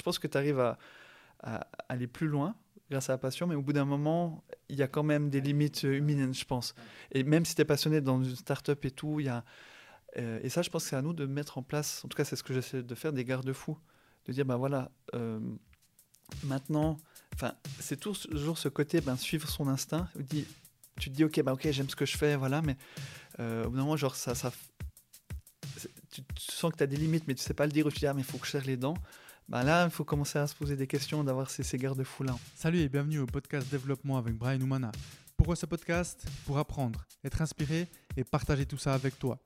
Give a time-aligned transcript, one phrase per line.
[0.00, 0.78] je pense que tu arrives à,
[1.90, 2.54] aller plus loin
[2.90, 5.42] grâce à la passion, mais au bout d'un moment, il y a quand même des
[5.42, 6.74] limites humaines, je pense.
[7.12, 9.44] Et même si tu es passionné dans une start-up et tout, il y a.
[10.16, 12.16] euh, et ça, je pense que c'est à nous de mettre en place, en tout
[12.16, 13.78] cas, c'est ce que j'essaie de faire, des garde-fous.
[14.24, 15.38] De dire, ben voilà, euh,
[16.44, 16.96] maintenant,
[17.78, 20.08] c'est toujours ce côté, ben, suivre son instinct.
[20.98, 22.76] Tu te dis, ok, ben, ok, j'aime ce que je fais, voilà, mais
[23.38, 24.16] euh, au bout d'un moment, genre,
[26.10, 28.06] tu, sens que tu as des limites, mais tu sais pas le dire, tu dis,
[28.06, 28.96] ah, mais il faut que je serre les dents.
[29.50, 32.36] Ben là, il faut commencer à se poser des questions, d'avoir ces, ces garde-fous-là.
[32.54, 34.92] Salut et bienvenue au podcast Développement avec Brian Oumana.
[35.36, 36.24] Pourquoi ce podcast?
[36.46, 39.40] Pour apprendre, être inspiré et partager tout ça avec toi.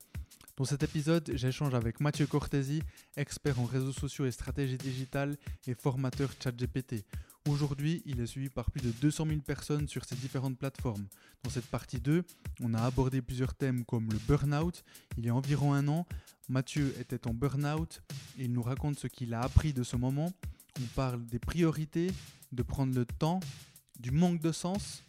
[0.57, 2.83] Dans cet épisode, j'échange avec Mathieu Cortési,
[3.17, 7.03] expert en réseaux sociaux et stratégie digitale et formateur ChatGPT.
[7.47, 11.05] Aujourd'hui, il est suivi par plus de 200 000 personnes sur ces différentes plateformes.
[11.43, 12.23] Dans cette partie 2,
[12.61, 14.83] on a abordé plusieurs thèmes comme le burn-out.
[15.17, 16.07] Il y a environ un an,
[16.49, 18.01] Mathieu était en burn-out
[18.39, 20.31] et il nous raconte ce qu'il a appris de ce moment.
[20.79, 22.11] On parle des priorités,
[22.51, 23.39] de prendre le temps,
[23.99, 25.03] du manque de sens.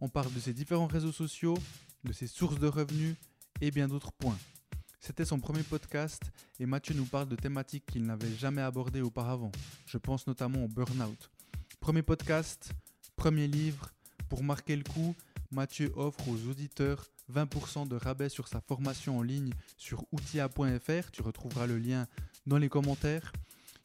[0.00, 1.58] On parle de ses différents réseaux sociaux,
[2.04, 3.16] de ses sources de revenus
[3.60, 4.38] et bien d'autres points.
[4.98, 6.22] C'était son premier podcast
[6.58, 9.52] et Mathieu nous parle de thématiques qu'il n'avait jamais abordées auparavant.
[9.84, 11.30] Je pense notamment au burn-out.
[11.80, 12.72] Premier podcast,
[13.16, 13.90] premier livre.
[14.28, 15.16] Pour marquer le coup,
[15.50, 21.10] Mathieu offre aux auditeurs 20% de rabais sur sa formation en ligne sur outia.fr.
[21.10, 22.06] Tu retrouveras le lien
[22.46, 23.32] dans les commentaires.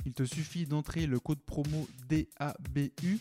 [0.06, 3.20] Il te suffit d'entrer le code promo DABU.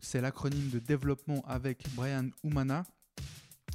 [0.00, 2.84] C'est l'acronyme de développement avec Brian Oumana.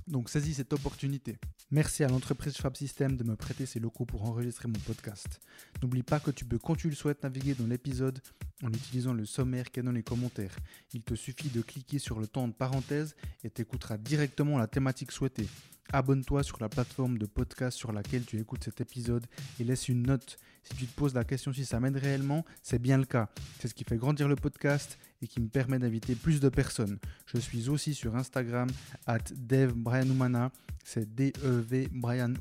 [0.08, 1.38] Donc saisis cette opportunité.
[1.73, 5.39] Merci à l'entreprise Fab System de me prêter ses locaux pour enregistrer mon podcast.
[5.81, 8.19] N'oublie pas que tu peux, quand tu le souhaites, naviguer dans l'épisode
[8.61, 10.53] en utilisant le sommaire qui est dans les commentaires.
[10.94, 15.14] Il te suffit de cliquer sur le temps de parenthèse et t'écouteras directement la thématique
[15.14, 15.47] souhaitée.
[15.93, 19.25] Abonne-toi sur la plateforme de podcast sur laquelle tu écoutes cet épisode
[19.59, 20.37] et laisse une note.
[20.63, 23.29] Si tu te poses la question si ça m'aide réellement, c'est bien le cas.
[23.59, 26.97] C'est ce qui fait grandir le podcast et qui me permet d'inviter plus de personnes.
[27.25, 28.69] Je suis aussi sur Instagram,
[29.05, 30.52] at devbrianoumana,
[30.83, 32.33] c'est D-E-V Brian.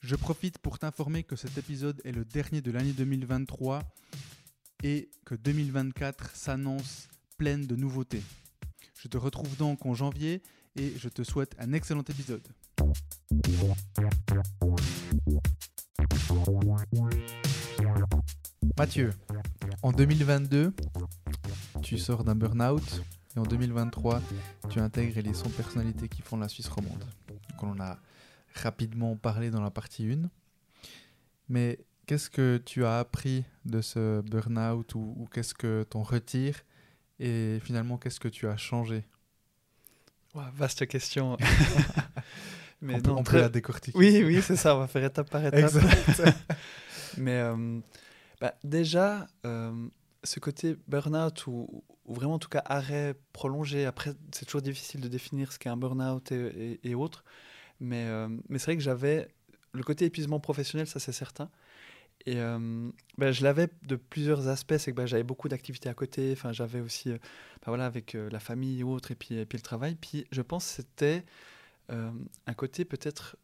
[0.00, 3.82] Je profite pour t'informer que cet épisode est le dernier de l'année 2023
[4.82, 8.22] et que 2024 s'annonce pleine de nouveautés.
[9.00, 10.42] Je te retrouve donc en janvier
[10.76, 12.46] et je te souhaite un excellent épisode.
[18.76, 19.12] Mathieu,
[19.82, 20.72] en 2022,
[21.82, 23.02] tu sors d'un burn-out
[23.36, 24.20] et en 2023,
[24.68, 27.04] tu intègres les 100 personnalités qui font la Suisse romande.
[27.28, 27.98] Donc on en a
[28.54, 30.28] rapidement parlé dans la partie 1.
[31.48, 36.62] Mais qu'est-ce que tu as appris de ce burn-out ou, qu'est-ce que t'en retires
[37.20, 39.04] et finalement qu'est-ce que tu as changé
[40.34, 41.36] Vaste question.
[42.96, 43.96] On peut, non, on peut la décortiquer.
[43.98, 45.70] Oui, oui, c'est ça, on va faire étape par étape.
[47.16, 47.78] Mais euh,
[48.40, 49.72] bah, déjà, euh,
[50.22, 55.00] ce côté burn-out ou, ou vraiment en tout cas arrêt prolongé, après c'est toujours difficile
[55.00, 57.24] de définir ce qu'est un burn-out et, et- et autres,
[57.80, 59.28] mais, euh, mais c'est vrai que j'avais
[59.72, 61.48] le côté épuisement professionnel, ça c'est certain.
[62.26, 65.94] Et euh, bah, je l'avais de plusieurs aspects, c'est que bah, j'avais beaucoup d'activités à
[65.94, 69.34] côté, enfin j'avais aussi, euh, bah, voilà, avec euh, la famille ou autre, et puis,
[69.36, 69.94] et puis le travail.
[69.96, 71.24] Puis je pense que c'était
[71.92, 72.10] euh,
[72.46, 73.36] un côté peut-être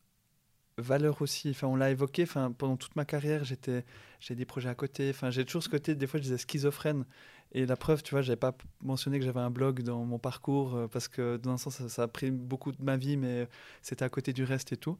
[0.78, 1.50] valeur aussi.
[1.50, 2.22] Enfin, on l'a évoqué.
[2.22, 3.84] Enfin, pendant toute ma carrière, j'étais,
[4.20, 5.10] j'ai des projets à côté.
[5.10, 5.94] Enfin, j'ai toujours ce côté.
[5.94, 7.04] Des fois, je disais schizophrène.
[7.52, 10.74] Et la preuve, tu vois, j'avais pas mentionné que j'avais un blog dans mon parcours
[10.76, 13.48] euh, parce que dans un sens, ça, a pris beaucoup de ma vie, mais
[13.82, 14.98] c'était à côté du reste et tout.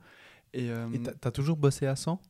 [0.55, 2.21] Et, euh, t'as- t'as toujours bossé à 100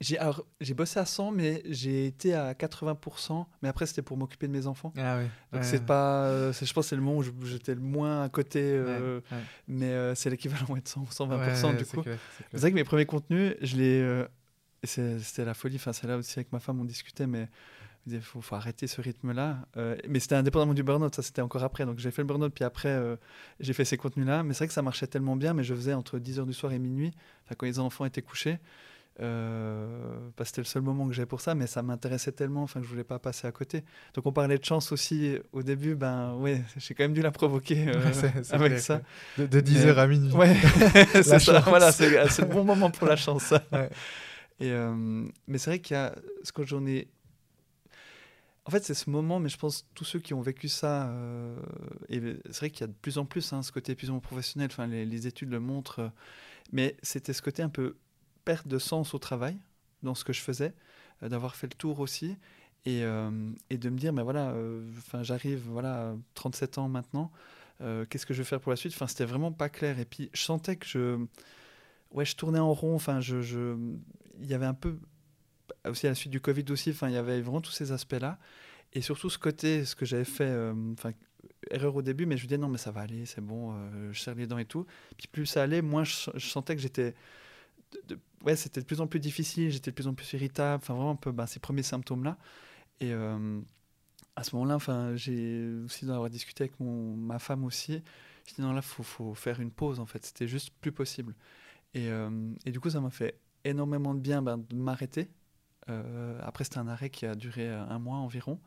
[0.00, 3.46] j'ai, alors, j'ai bossé à 100, mais j'ai été à 80%.
[3.62, 4.92] Mais après, c'était pour m'occuper de mes enfants.
[4.96, 5.18] Ah.
[5.52, 7.80] Donc, c'est pas, euh, c'est- je pense que c'est le moment où je- j'étais le
[7.82, 9.38] moins à côté, euh, ouais.
[9.68, 12.02] mais euh, c'est l'équivalent de 100, 120% du coup.
[12.52, 14.24] C'est vrai que mes premiers contenus, je les.
[14.84, 15.76] c'est- C'était la folie.
[15.76, 17.48] Enfin, c'est là aussi avec ma femme, on discutait, mais
[18.06, 19.58] il faut, faut arrêter ce rythme-là.
[19.76, 21.84] Euh, mais c'était indépendamment du burn-out, ça c'était encore après.
[21.84, 23.16] Donc j'ai fait le burn-out, puis après euh,
[23.60, 24.42] j'ai fait ces contenus-là.
[24.42, 26.72] Mais c'est vrai que ça marchait tellement bien, mais je faisais entre 10h du soir
[26.72, 27.12] et minuit,
[27.44, 28.58] enfin, quand les enfants étaient couchés.
[29.20, 32.62] Euh, parce que c'était le seul moment que j'avais pour ça, mais ça m'intéressait tellement,
[32.62, 33.84] enfin que je voulais pas passer à côté.
[34.14, 37.30] Donc on parlait de chance aussi au début, ben ouais, j'ai quand même dû la
[37.30, 39.02] provoquer euh, Ouais, avec ça.
[39.36, 40.32] De, de 10h Mais- à minuit.
[40.32, 40.54] Ouais,
[41.12, 41.60] c'est ça.
[41.60, 42.08] Voilà, c'est
[42.38, 43.50] le bon moment pour la chance.
[43.72, 43.90] Ouais.
[44.58, 44.94] Et euh,
[45.46, 47.08] mais c'est vrai qu'il y a ce que j'en ai.
[48.66, 51.56] En fait, c'est ce moment, mais je pense tous ceux qui ont vécu ça, euh,
[52.08, 52.20] et
[52.50, 54.68] c'est vrai qu'il y a de plus en plus hein, ce côté épuisement professionnel.
[54.70, 56.00] Enfin, les, les études le montrent.
[56.00, 56.08] euh,
[56.72, 57.96] mais c'était ce côté un peu
[58.44, 59.56] perte de sens au travail,
[60.02, 60.74] dans ce que je faisais,
[61.22, 62.36] euh, d'avoir fait le tour aussi,
[62.86, 63.30] et, euh,
[63.70, 67.30] de me dire, mais voilà, euh, enfin, j'arrive, voilà, à 37 ans maintenant.
[68.10, 68.92] Qu'est-ce que je vais faire pour la suite?
[68.92, 69.98] Enfin, c'était vraiment pas clair.
[69.98, 71.18] Et puis, je sentais que je,
[72.10, 72.94] ouais, je tournais en rond.
[72.94, 73.74] Enfin, je,
[74.38, 74.98] il y avait un peu
[75.86, 78.38] aussi à la suite du Covid aussi, il y avait vraiment tous ces aspects-là.
[78.92, 80.52] Et surtout ce côté, ce que j'avais fait,
[81.70, 83.74] erreur au début, mais je me disais non, mais ça va aller, c'est bon,
[84.12, 84.84] je serre les dents et tout.
[85.16, 87.14] Puis plus ça allait, moins je, sentais que j'étais.
[88.44, 91.10] Ouais, c'était de plus en plus difficile, j'étais de plus en plus irritable, enfin, vraiment
[91.10, 92.38] un peu ben, ces premiers symptômes-là.
[93.00, 98.02] Et à ce moment-là, enfin, j'ai aussi d'en avoir discuté avec mon, ma femme aussi.
[98.46, 100.24] Je dit non, là, faut, faut faire une pause en fait.
[100.24, 101.34] C'était juste plus possible.
[101.94, 102.08] Et,
[102.66, 105.30] et, du coup, ça m'a fait énormément de bien ben, de m'arrêter.
[105.88, 108.60] Euh, après, c'était un arrêt qui a duré un mois environ.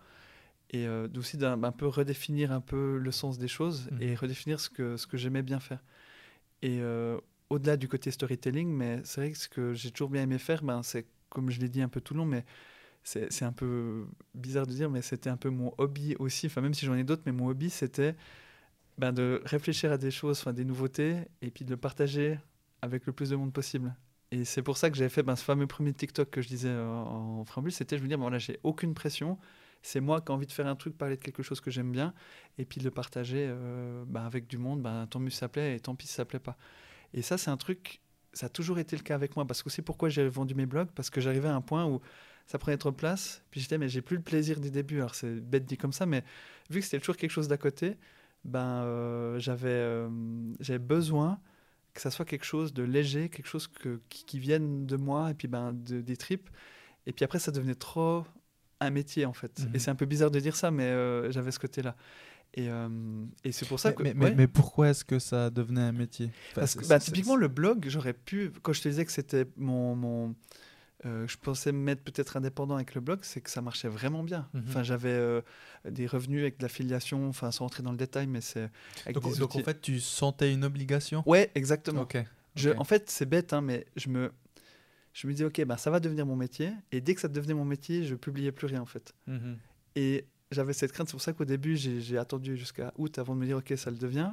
[0.69, 4.01] Et euh, aussi d'un peu redéfinir un peu le sens des choses mmh.
[4.01, 5.83] et redéfinir ce que, ce que j'aimais bien faire.
[6.63, 7.19] Et euh,
[7.49, 10.63] au-delà du côté storytelling, mais c'est vrai que ce que j'ai toujours bien aimé faire,
[10.63, 12.45] ben, c'est comme je l'ai dit un peu tout long, mais
[13.03, 16.45] c'est un peu bizarre de dire, mais c'était un peu mon hobby aussi.
[16.45, 18.15] Enfin, même si j'en ai d'autres, mais mon hobby, c'était
[18.97, 22.39] ben, de réfléchir à des choses, enfin, des nouveautés, et puis de le partager
[22.81, 23.93] avec le plus de monde possible.
[24.31, 26.69] Et c'est pour ça que j'avais fait ben, ce fameux premier TikTok que je disais
[26.69, 27.71] euh, en préambule.
[27.71, 29.37] C'était, je veux dire, bon, là, j'ai aucune pression.
[29.81, 31.91] C'est moi qui ai envie de faire un truc, parler de quelque chose que j'aime
[31.91, 32.13] bien,
[32.57, 34.81] et puis de le partager euh, ben, avec du monde.
[34.81, 36.57] Ben, tant mieux ça plaît, et tant pis si ça plaît pas.
[37.13, 38.01] Et ça, c'est un truc,
[38.33, 39.45] ça a toujours été le cas avec moi.
[39.45, 42.01] Parce que c'est pourquoi j'ai vendu mes blogs, parce que j'arrivais à un point où
[42.45, 43.43] ça prenait trop de place.
[43.51, 44.97] Puis j'étais, mais j'ai plus le plaisir des débuts.
[44.97, 46.23] Alors c'est bête dit comme ça, mais
[46.69, 47.97] vu que c'était toujours quelque chose d'à côté,
[48.43, 50.07] ben, euh, j'avais,
[50.59, 51.39] j'avais besoin
[51.93, 55.33] que ça soit quelque chose de léger, quelque chose que, qui, vienne de moi et
[55.33, 56.49] puis ben, de, des tripes.
[57.05, 58.25] Et puis après, ça devenait trop
[58.79, 59.59] un métier en fait.
[59.59, 59.79] Et mhm.
[59.79, 61.95] c'est un peu bizarre de dire ça, mais euh, j'avais ce côté-là.
[62.55, 62.87] Et, euh,
[63.43, 64.17] et c'est pour ça mais, que.
[64.17, 66.29] Mais, mais, pourquoi est-ce que ça devenait un métier?
[66.53, 68.51] Parce que bah, typiquement, le blog, j'aurais pu.
[68.61, 70.35] Quand je te disais que c'était mon, mon,
[71.05, 74.23] euh, je pensais me mettre peut-être indépendant avec le blog, c'est que ça marchait vraiment
[74.23, 74.47] bien.
[74.53, 74.63] Mhm.
[74.67, 75.41] Enfin, j'avais euh,
[75.89, 78.69] des revenus avec de l'affiliation, enfin, sans rentrer dans le détail, mais c'est.
[79.13, 81.23] Donc, donc en fait, tu sentais une obligation?
[81.25, 82.03] Ouais, exactement.
[82.03, 82.23] Ok.
[82.55, 84.31] Je, En fait, c'est bête, hein, mais je me,
[85.13, 86.71] je me dis, ok, ben, ça va devenir mon métier.
[86.91, 89.13] Et dès que ça devenait mon métier, je publiais plus rien, en fait.
[89.25, 89.57] Mhm.
[89.95, 91.07] Et j'avais cette crainte.
[91.07, 93.91] C'est pour ça qu'au début, j'ai attendu jusqu'à août avant de me dire, ok, ça
[93.91, 94.31] le devient.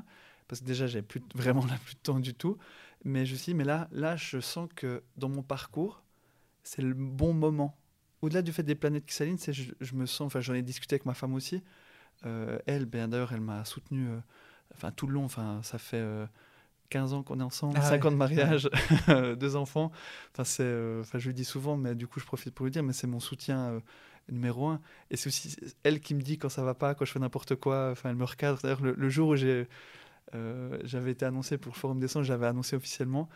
[0.48, 2.58] Parce que déjà, j'avais plus vraiment là, plus de temps du tout.
[3.04, 6.02] Mais je me suis dit, mais là, là, je sens que dans mon parcours,
[6.62, 7.76] c'est le bon moment.
[8.22, 10.62] Au-delà du fait des planètes qui s'alignent, c'est je, je, me sens, enfin j'en ai
[10.62, 11.62] discuté avec ma femme aussi.
[12.26, 14.18] Euh, elle, bien d'ailleurs, elle m'a soutenu, euh,
[14.74, 15.24] enfin tout le long.
[15.24, 16.04] Enfin, ça fait
[16.90, 18.68] 15 euh, ans qu'on est ensemble, 5 ah ans de mariage,
[19.38, 19.90] deux enfants.
[20.32, 22.82] Enfin, c'est, enfin, je lui dis souvent, mais du coup, je profite pour lui dire,
[22.82, 23.80] mais c'est mon soutien
[24.30, 24.80] numéro un.
[25.10, 27.56] Et c'est aussi elle qui me dit quand ça va pas, quand je fais n'importe
[27.56, 27.90] quoi.
[27.92, 28.60] Enfin, elle me recadre.
[28.62, 29.66] D'ailleurs, le, jour où j'ai,
[30.84, 33.28] j'avais été annoncé pour le Forum des Sens, j'avais annoncé officiellement.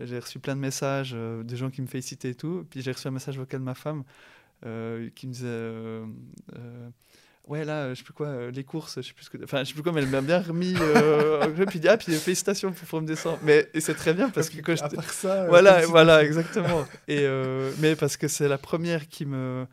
[0.00, 2.64] J'ai reçu plein de messages, euh, des gens qui me félicitaient et tout.
[2.70, 4.04] Puis j'ai reçu un message vocal de ma femme
[4.66, 6.04] euh, qui me disait euh,
[7.46, 9.68] ouais là je sais plus quoi les courses je sais plus ce que enfin je
[9.68, 12.88] sais plus quoi mais elle m'a bien remis euh, puis dit ah puis félicitations pour
[12.88, 16.24] Forum Descendre mais et c'est très bien parce que quand à part ça voilà voilà
[16.24, 17.24] exactement et
[17.78, 19.64] mais parce que c'est la première qui me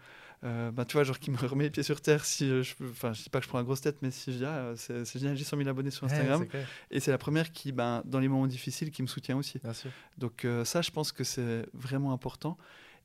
[0.43, 2.73] euh, bah, tu vois, genre qui me remet les pieds sur terre si euh, je
[2.83, 4.73] enfin, je dis pas que je prends la grosse tête, mais si je dis, ah,
[4.75, 6.45] c'est génial, j'ai 100 000 abonnés sur Instagram.
[6.91, 9.59] et c'est la première qui, ben, dans les moments difficiles, qui me soutient aussi.
[10.17, 12.57] Donc, euh, ça, je pense que c'est vraiment important.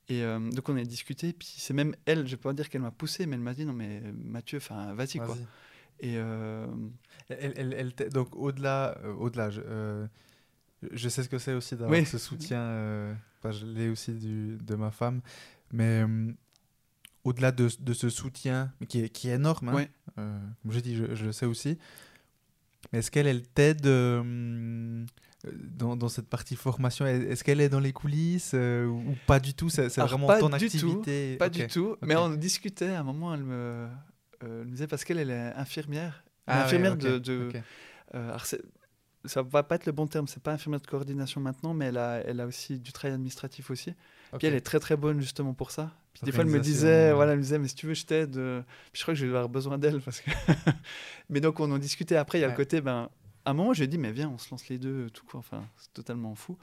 [0.09, 2.91] Et donc, on a discuté, puis c'est même elle, je peux pas dire qu'elle m'a
[2.91, 5.37] poussé, mais elle m'a dit, non, mais Mathieu, enfin, vas-y, quoi.
[6.01, 6.15] Et.
[7.29, 9.61] Elle, elle, donc, au-delà, au-delà, je,
[10.91, 13.15] je, sais ce que c'est aussi d'avoir ce soutien.
[13.45, 15.21] je l'ai aussi du, de ma femme.
[15.73, 16.05] Mais
[17.25, 19.87] au-delà de, de, ce soutien, qui est, qui est énorme, hein,
[20.19, 21.79] euh, comme je dis, je, je, le sais aussi,
[22.93, 25.05] mais est-ce qu'elle elle, t'aide euh,
[25.45, 27.07] dans, dans, cette partie formation?
[27.07, 29.69] Est-ce qu'elle est dans les coulisses euh, ou pas du tout?
[29.69, 31.37] C'est vraiment ton activité?
[31.37, 33.89] Pas du tout, mais on discutait, à un moment, elle me,
[34.43, 37.19] me disait, parce qu'elle est infirmière, ah, infirmière de...
[37.19, 37.51] de
[38.13, 38.45] alors
[39.25, 41.99] ça va pas être le bon terme, c'est pas infirmière de coordination maintenant, mais elle
[41.99, 43.95] a, elle a aussi du travail administratif aussi.
[44.39, 45.93] Puis elle est très très bonne justement pour ça.
[46.13, 48.05] Puis des fois elle me disait, voilà, elle me disait, mais si tu veux, je
[48.05, 48.33] t'aide.
[48.33, 50.31] Puis je crois que je vais avoir besoin d'elle parce que.
[51.31, 52.39] mais donc on en discutait après.
[52.39, 53.09] Il y a le côté, ben,
[53.45, 55.25] à un moment, je lui ai dit, mais viens, on se lance les deux, tout
[55.25, 55.41] quoi.
[55.41, 56.59] Enfin, c'est totalement fou.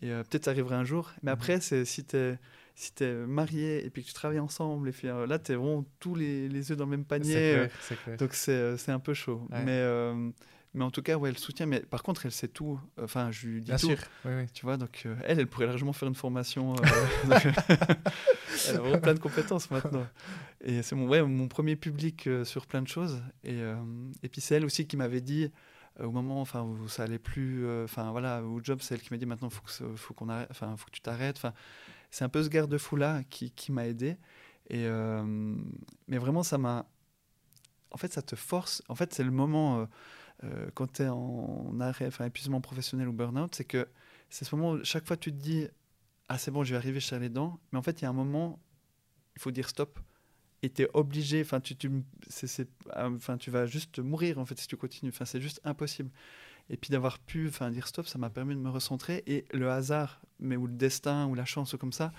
[0.00, 1.12] Et euh, peut-être ça arriverait un jour.
[1.22, 1.34] Mais mhm.
[1.34, 2.38] après, c'est si t'es
[2.74, 5.84] si es marié et puis que tu travailles ensemble, et puis euh, là, t'es vraiment
[6.00, 7.32] tous les, les œufs dans le même panier.
[7.32, 7.70] Clair,
[8.04, 8.16] clair.
[8.16, 9.46] Donc c'est un peu chaud.
[9.50, 10.30] Mais euh,
[10.74, 11.66] mais en tout cas, ouais, elle soutient.
[11.66, 12.80] Mais par contre, elle sait tout.
[13.00, 13.88] Enfin, je lui dis Bien tout.
[13.88, 13.98] sûr.
[14.24, 14.46] Oui, oui.
[14.54, 16.74] Tu vois, donc euh, elle, elle pourrait largement faire une formation.
[16.74, 16.78] Euh,
[18.68, 20.06] elle a vraiment plein de compétences maintenant.
[20.64, 23.22] Et c'est mon, ouais, mon premier public euh, sur plein de choses.
[23.44, 23.58] Et,
[24.22, 25.50] et puis c'est elle aussi qui m'avait dit
[26.00, 29.18] au moment enfin où ça allait plus enfin voilà au job c'est elle qui m'a
[29.18, 31.52] dit maintenant faut que faut qu'on arrête enfin faut que tu t'arrêtes enfin
[32.10, 34.16] c'est un peu ce garde-fou là qui, qui m'a aidé
[34.70, 34.86] et
[36.08, 36.86] mais vraiment ça m'a
[37.90, 39.86] en fait ça te force en fait c'est le moment
[40.44, 43.88] euh, quand tu es en arrêt, enfin épuisement professionnel ou burn-out, c'est que
[44.30, 45.68] c'est ce moment où chaque fois tu te dis
[46.28, 47.60] Ah, c'est bon, je vais arriver chez les dents.
[47.72, 48.60] Mais en fait, il y a un moment
[49.36, 49.98] il faut dire stop.
[50.62, 51.90] Et tu es obligé, enfin tu, tu,
[52.94, 55.10] enfin, tu vas juste mourir en fait si tu continues.
[55.12, 56.10] Enfin, c'est juste impossible.
[56.70, 59.24] Et puis d'avoir pu enfin, dire stop, ça m'a permis de me recentrer.
[59.26, 62.12] Et le hasard, mais ou le destin, ou la chance, ou comme ça,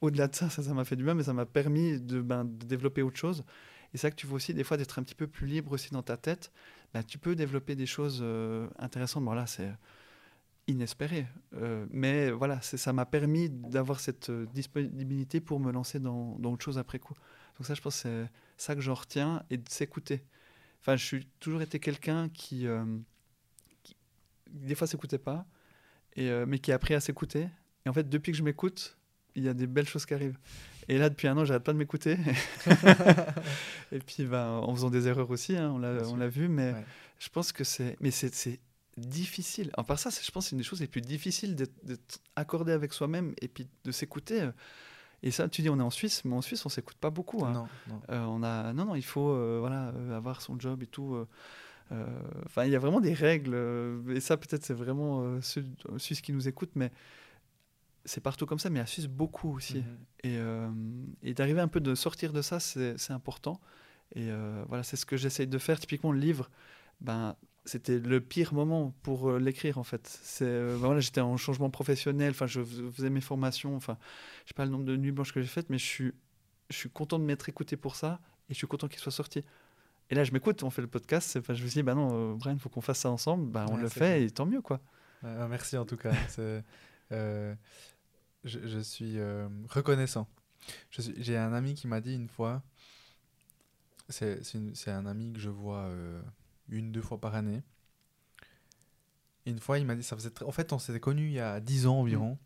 [0.00, 2.66] au-delà de ça, ça m'a fait du bien, mais ça m'a permis de, ben, de,
[2.66, 3.44] développer autre chose.
[3.94, 5.72] Et c'est ça que tu vois aussi, des fois, d'être un petit peu plus libre
[5.72, 6.50] aussi dans ta tête.
[6.92, 9.24] Ben, tu peux développer des choses euh, intéressantes.
[9.24, 9.72] Bon, là, c'est
[10.66, 11.28] inespéré.
[11.54, 16.52] Euh, mais voilà, ça m'a permis d'avoir cette euh, disponibilité pour me lancer dans, dans,
[16.52, 17.14] autre chose après coup.
[17.56, 20.24] Donc ça, je pense c'est ça que j'en retiens et de s'écouter.
[20.80, 22.66] Enfin, je suis toujours été quelqu'un qui,
[24.50, 25.46] des fois, s'écoutait pas,
[26.16, 27.48] mais qui a appris à s'écouter.
[27.86, 28.98] Et en fait, depuis que je m'écoute,
[29.34, 30.38] il y a des belles choses qui arrivent.
[30.88, 32.18] Et là, depuis un an, j'arrête pas de m'écouter.
[33.92, 36.74] et puis, ben, en faisant des erreurs aussi, hein, on l'a vu, mais
[37.18, 37.96] je pense que c'est.
[38.00, 38.60] Mais c'est
[38.96, 39.70] difficile.
[39.76, 42.72] En part ça, je pense que c'est une des choses les plus difficiles d'être accordé
[42.72, 44.48] avec soi-même et puis de s'écouter.
[45.24, 47.46] Et ça, tu dis, on est en Suisse, mais en Suisse, on s'écoute pas beaucoup.
[47.46, 47.52] Hein.
[47.52, 48.00] Non, non.
[48.10, 51.16] Euh, on a, non, non, il faut euh, voilà, euh, avoir son job et tout.
[52.44, 53.56] Enfin, il y a vraiment des règles.
[54.10, 55.64] et ça, peut-être, c'est vraiment ceux
[55.96, 56.92] Suisse qui nous écoutent, mais
[58.04, 59.78] c'est partout comme ça, mais à Suisse beaucoup aussi.
[59.78, 59.98] Mhm.
[60.24, 60.70] Et, euh,
[61.22, 63.60] et d'arriver un peu de sortir de ça, c'est important.
[64.14, 65.78] Et euh, voilà, c'est ce que j'essaye de faire.
[65.80, 66.50] Typiquement, le livre,
[67.00, 70.06] ben, c'était le pire moment pour euh, l'écrire en fait.
[70.22, 72.30] C'est ben voilà, j'étais en changement professionnel.
[72.30, 73.74] Enfin, je faisais mes formations.
[73.74, 73.96] Enfin,
[74.44, 76.12] je sais pas le nombre de nuits blanches que j'ai faites, mais je suis,
[76.70, 78.20] je suis content de m'être écouté pour ça
[78.50, 79.44] et je suis content qu'il soit sorti.
[80.10, 81.38] Et là, je m'écoute, on fait le podcast.
[81.38, 83.50] Enfin, je me dis, bah non, Brian, il faut qu'on fasse ça ensemble.
[83.50, 84.80] Ben, on le fait et tant mieux quoi.
[85.22, 86.12] merci en tout cas.
[88.44, 90.28] je, suis euh, reconnaissant.
[90.90, 92.62] J'ai un ami qui m'a dit une fois,
[94.08, 96.22] c'est un ami que je vois euh,
[96.68, 97.62] une, deux fois par année.
[99.46, 101.60] Une fois, il m'a dit, ça faisait en fait, on s'était connus il y a
[101.60, 102.38] dix ans environ.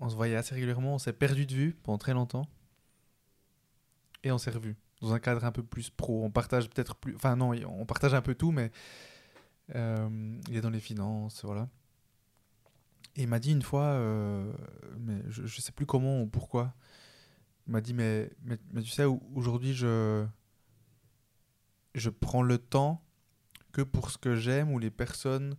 [0.00, 2.48] On se voyait assez régulièrement, on s'est perdu de vue pendant très longtemps.
[4.22, 6.24] Et on s'est revus dans un cadre un peu plus pro.
[6.24, 7.14] On partage peut-être plus.
[7.14, 8.70] Enfin, non, on partage un peu tout, mais
[9.74, 11.68] euh, il est dans les finances, voilà.
[13.16, 14.52] Et il m'a dit une fois, euh,
[14.98, 16.74] mais je ne sais plus comment ou pourquoi,
[17.66, 19.04] il m'a dit, mais, mais, tu sais,
[19.34, 20.26] aujourd'hui, je,
[21.94, 23.02] je prends le temps
[23.72, 25.56] que pour ce que j'aime ou les personnes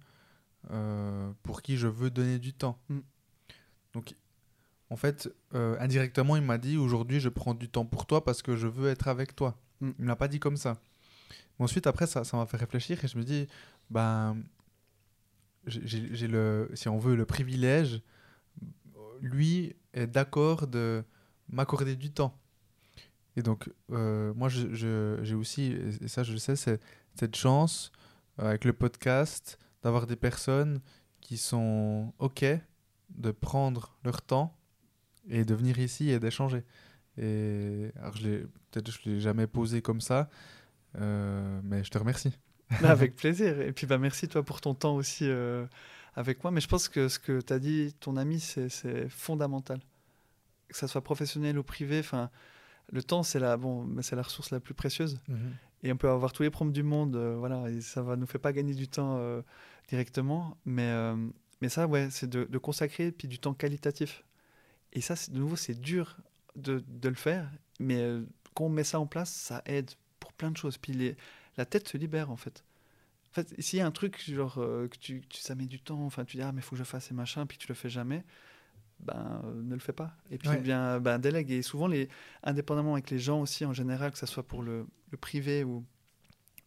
[0.71, 2.79] euh, pour qui je veux donner du temps.
[2.89, 2.99] Mm.
[3.93, 4.15] Donc,
[4.89, 8.41] en fait, euh, indirectement, il m'a dit, aujourd'hui, je prends du temps pour toi parce
[8.41, 9.57] que je veux être avec toi.
[9.79, 9.91] Mm.
[9.97, 10.77] Il ne l'a pas dit comme ça.
[11.57, 13.47] Mais ensuite, après, ça m'a fait réfléchir et je me dis,
[13.89, 14.37] ben
[15.67, 16.29] j'ai
[16.73, 18.01] si on veut, le privilège,
[19.21, 21.03] lui est d'accord de
[21.49, 22.37] m'accorder du temps.
[23.37, 27.91] Et donc, euh, moi, j'ai aussi, et ça je le sais, cette chance
[28.39, 30.79] euh, avec le podcast d'avoir des personnes
[31.21, 32.45] qui sont OK
[33.09, 34.57] de prendre leur temps
[35.27, 36.63] et de venir ici et d'échanger.
[37.17, 38.13] Alors,
[38.71, 40.29] peut-être je ne l'ai jamais posé comme ça,
[40.99, 42.37] euh, mais je te remercie.
[42.81, 43.61] Bah, avec plaisir.
[43.61, 45.65] Et puis bah, merci toi pour ton temps aussi euh,
[46.15, 46.51] avec moi.
[46.51, 49.79] Mais je pense que ce que tu as dit, ton ami, c'est fondamental.
[50.67, 52.29] Que ça soit professionnel ou privé, enfin,
[52.91, 55.19] le temps, c'est la, bon, c'est la ressource la plus précieuse.
[55.27, 55.53] Mhm.
[55.83, 58.25] Et on peut avoir tous les prompts du monde, euh, voilà, et ça ne nous
[58.25, 59.43] fait pas gagner du temps euh,
[59.89, 60.57] directement.
[60.65, 60.91] Mais,
[61.61, 64.23] mais ça, ouais, c'est de, de, consacrer puis du temps qualitatif.
[64.93, 66.17] Et ça, de nouveau, c'est dur
[66.55, 67.47] de, de, le faire.
[67.79, 68.03] Mais
[68.55, 70.79] quand on met ça en place, ça aide pour plein de choses.
[70.79, 71.17] Puis les,
[71.57, 72.63] la tête se libère en fait.
[73.31, 76.01] En fait, s'il y a un truc genre euh, que tu, ça met du temps,
[76.05, 77.89] enfin tu dis ah mais faut que je fasse ces machins, puis tu le fais
[77.89, 78.23] jamais,
[78.99, 80.15] ben euh, ne le fais pas.
[80.31, 81.51] Et puis bien ben délègue.
[81.51, 82.07] Et souvent les,
[82.43, 84.87] indépendamment avec les gens aussi en général, que ce soit pour le,
[85.19, 85.85] privé ou,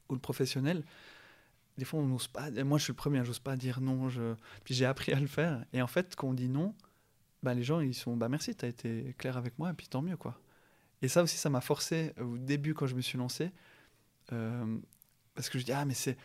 [0.09, 0.85] ou le professionnel,
[1.78, 2.50] des fois on n'ose pas.
[2.50, 4.09] Moi je suis le premier, j'ose pas dire non.
[4.09, 4.35] Je...
[4.64, 5.64] Puis j'ai appris à le faire.
[5.73, 6.75] Et en fait quand on dit non,
[7.42, 9.88] ben, les gens ils sont bah merci, tu as été clair avec moi, et puis
[9.88, 10.38] tant mieux quoi.
[11.00, 13.52] Et ça aussi ça m'a forcé au début quand je me suis lancé
[14.33, 14.79] euh,
[15.35, 16.17] parce que je dis, ah, mais c'est.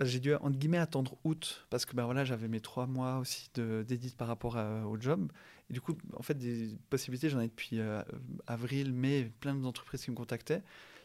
[0.00, 3.50] j'ai dû, entre guillemets, attendre août, parce que ben, voilà, j'avais mes trois mois aussi
[3.54, 5.28] d'édite par rapport au job.
[5.70, 8.02] Et du coup, en fait, des possibilités, j'en ai depuis euh,
[8.46, 10.62] avril, mai, plein d'entreprises qui me contactaient.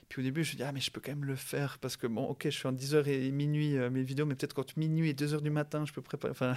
[0.08, 1.98] Puis au début, je me dis, ah, mais je peux quand même le faire, parce
[1.98, 4.78] que, bon, ok, je fais en 10h et minuit euh, mes vidéos, mais peut-être quand
[4.78, 6.32] minuit et 2h du matin, je peux préparer.
[6.32, 6.56] Enfin,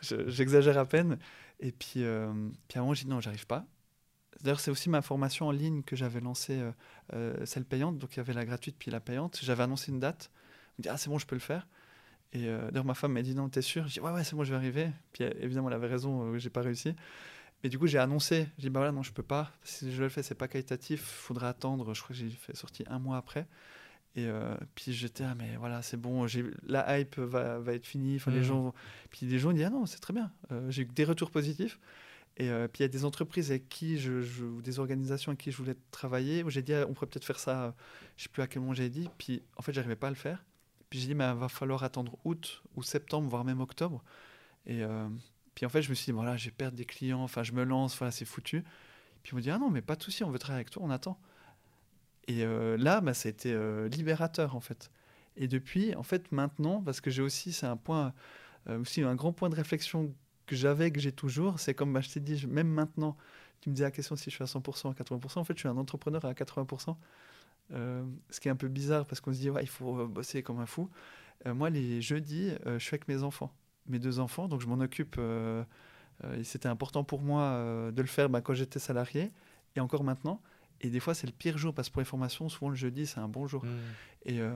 [0.00, 1.18] j'exagère à peine.
[1.60, 3.66] Et puis, puis à un moment, je dis, non, j'arrive pas.
[4.42, 6.72] D'ailleurs, c'est aussi ma formation en ligne que j'avais lancée, euh,
[7.14, 7.98] euh, celle payante.
[7.98, 9.38] Donc, il y avait la gratuite puis la payante.
[9.42, 10.30] J'avais annoncé une date.
[10.76, 11.66] Je me dit, ah, c'est bon, je peux le faire.
[12.32, 13.88] Et euh, d'ailleurs, ma femme m'a dit, non, t'es sûr?
[13.88, 14.90] Je dis, ouais, ouais, c'est bon, je vais arriver.
[15.12, 16.94] Puis évidemment, elle avait raison, j'ai pas réussi.
[17.62, 18.46] Mais du coup, j'ai annoncé.
[18.58, 19.50] J'ai dit, bah voilà, non, je peux pas.
[19.64, 21.00] Si je le fais, c'est pas qualitatif.
[21.00, 21.92] Il faudra attendre.
[21.92, 23.46] Je crois que j'ai fait sortir un mois après.
[24.14, 24.28] Et
[24.74, 26.26] puis j'étais, ah, mais voilà, c'est bon,
[26.64, 28.16] la hype va, va être finie.
[28.16, 28.44] Enfin, les mmh.
[28.44, 28.74] gens.
[29.10, 30.30] Puis les gens disent, ah non, c'est très bien.
[30.68, 31.80] j'ai eu des retours positifs.
[32.38, 35.40] Et euh, puis il y a des entreprises avec qui je, ou des organisations avec
[35.40, 37.64] qui je voulais travailler où j'ai dit ah, on pourrait peut-être faire ça.
[37.64, 37.72] euh,
[38.16, 39.08] Je sais plus à quel moment j'ai dit.
[39.18, 40.44] Puis en fait j'arrivais pas à le faire.
[40.88, 44.04] Puis j'ai dit mais il va falloir attendre août ou septembre voire même octobre.
[44.66, 45.08] Et euh,
[45.56, 47.22] puis en fait je me suis dit voilà je vais perdre des clients.
[47.22, 47.98] Enfin je me lance.
[47.98, 48.62] Voilà c'est foutu.
[49.24, 50.82] Puis ils m'ont dit ah non mais pas de souci on veut travailler avec toi
[50.84, 51.18] on attend.
[52.28, 54.92] Et là bah, ça a été libérateur en fait.
[55.36, 58.12] Et depuis en fait maintenant parce que j'ai aussi c'est un point
[58.68, 60.14] aussi un grand point de réflexion
[60.48, 63.16] que j'avais, que j'ai toujours, c'est comme bah, je t'ai dit, même maintenant,
[63.60, 65.60] tu me disais la question si je suis à 100%, à 80%, en fait, je
[65.60, 66.96] suis un entrepreneur à 80%.
[67.74, 70.06] Euh, ce qui est un peu bizarre parce qu'on se dit, ouais, il faut euh,
[70.06, 70.88] bosser comme un fou.
[71.46, 73.52] Euh, moi, les jeudis, je suis avec mes enfants,
[73.86, 75.20] mes deux enfants, donc je m'en occupe.
[76.42, 79.30] c'était important pour moi de le faire bah, quand j'étais salarié
[79.76, 80.40] et encore maintenant.
[80.80, 83.06] Et des fois, c'est le pire jour parce que pour les formations, souvent le jeudi,
[83.06, 83.64] c'est un bon jour.
[83.64, 83.68] Mm.
[84.24, 84.52] Et, euh,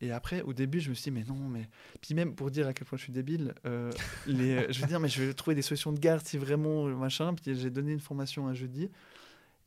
[0.00, 1.68] et après, au début, je me suis dit, mais non, mais.
[2.00, 3.90] Puis même pour dire à quel point je suis débile, euh,
[4.26, 6.94] les, je veux dire, mais je vais trouver des solutions de garde si vraiment, euh,
[6.94, 7.34] machin.
[7.34, 8.88] Puis j'ai donné une formation un jeudi.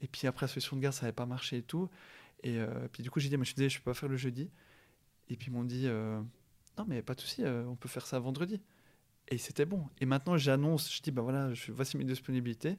[0.02, 1.90] Et puis après, la solution de garde, ça n'avait pas marché et tout.
[2.44, 3.96] Et euh, puis du coup, j'ai dit, mais je suis désolé, je ne peux pas
[3.96, 4.50] faire le jeudi.
[5.30, 5.88] Et puis ils m'ont dit,
[6.78, 8.62] non, mais pas de souci, on peut faire ça vendredi.
[9.28, 9.88] Et c'était bon.
[10.00, 12.78] Et maintenant, j'annonce, je dis, bah voilà, je, voici mes disponibilités.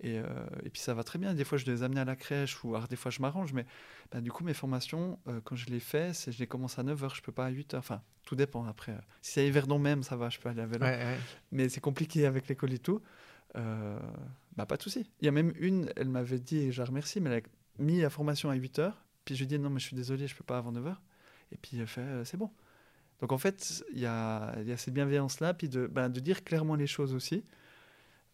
[0.00, 0.24] Et, euh,
[0.64, 1.34] et puis ça va très bien.
[1.34, 3.52] Des fois, je les amener à la crèche ou alors des fois, je m'arrange.
[3.52, 3.66] Mais
[4.12, 6.84] bah, du coup, mes formations, euh, quand je les fais, c'est je les commence à
[6.84, 7.76] 9h, je peux pas à 8h.
[7.76, 8.96] Enfin, tout dépend après.
[9.22, 10.84] Si c'est Yverdon même, ça va, je peux aller à vélo.
[10.84, 11.18] Ouais, ouais.
[11.50, 13.00] Mais c'est compliqué avec l'école et tout.
[13.56, 13.98] Euh,
[14.56, 15.10] bah, pas de souci.
[15.20, 17.82] Il y a même une, elle m'avait dit, et je la remercie, mais elle a
[17.82, 18.92] mis la formation à 8h.
[19.24, 20.94] Puis je lui ai dit, non, mais je suis désolé, je peux pas avant 9h.
[21.52, 22.50] Et puis elle fait, euh, c'est bon.
[23.20, 26.44] Donc en fait, il y a, y a cette bienveillance-là, puis de, ben, de dire
[26.44, 27.44] clairement les choses aussi.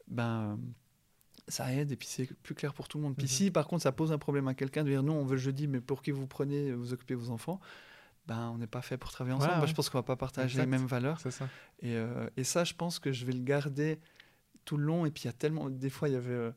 [0.08, 0.58] Ben,
[1.48, 3.16] ça aide et puis c'est plus clair pour tout le monde.
[3.16, 3.28] Puis Mhm.
[3.30, 5.40] si par contre ça pose un problème à quelqu'un de dire non, on veut le
[5.40, 7.60] jeudi, mais pour qui vous prenez, vous occupez vos enfants,
[8.26, 9.50] ben on n'est pas fait pour travailler ensemble.
[9.50, 9.68] Voilà, ouais.
[9.68, 10.64] je pense qu'on va pas partager Exact.
[10.64, 11.20] les mêmes valeurs.
[11.20, 11.48] C'est ça.
[11.80, 13.98] Et, euh, et ça, je pense que je vais le garder
[14.64, 15.04] tout le long.
[15.04, 16.50] Et puis il y a tellement, des fois il y avait, euh,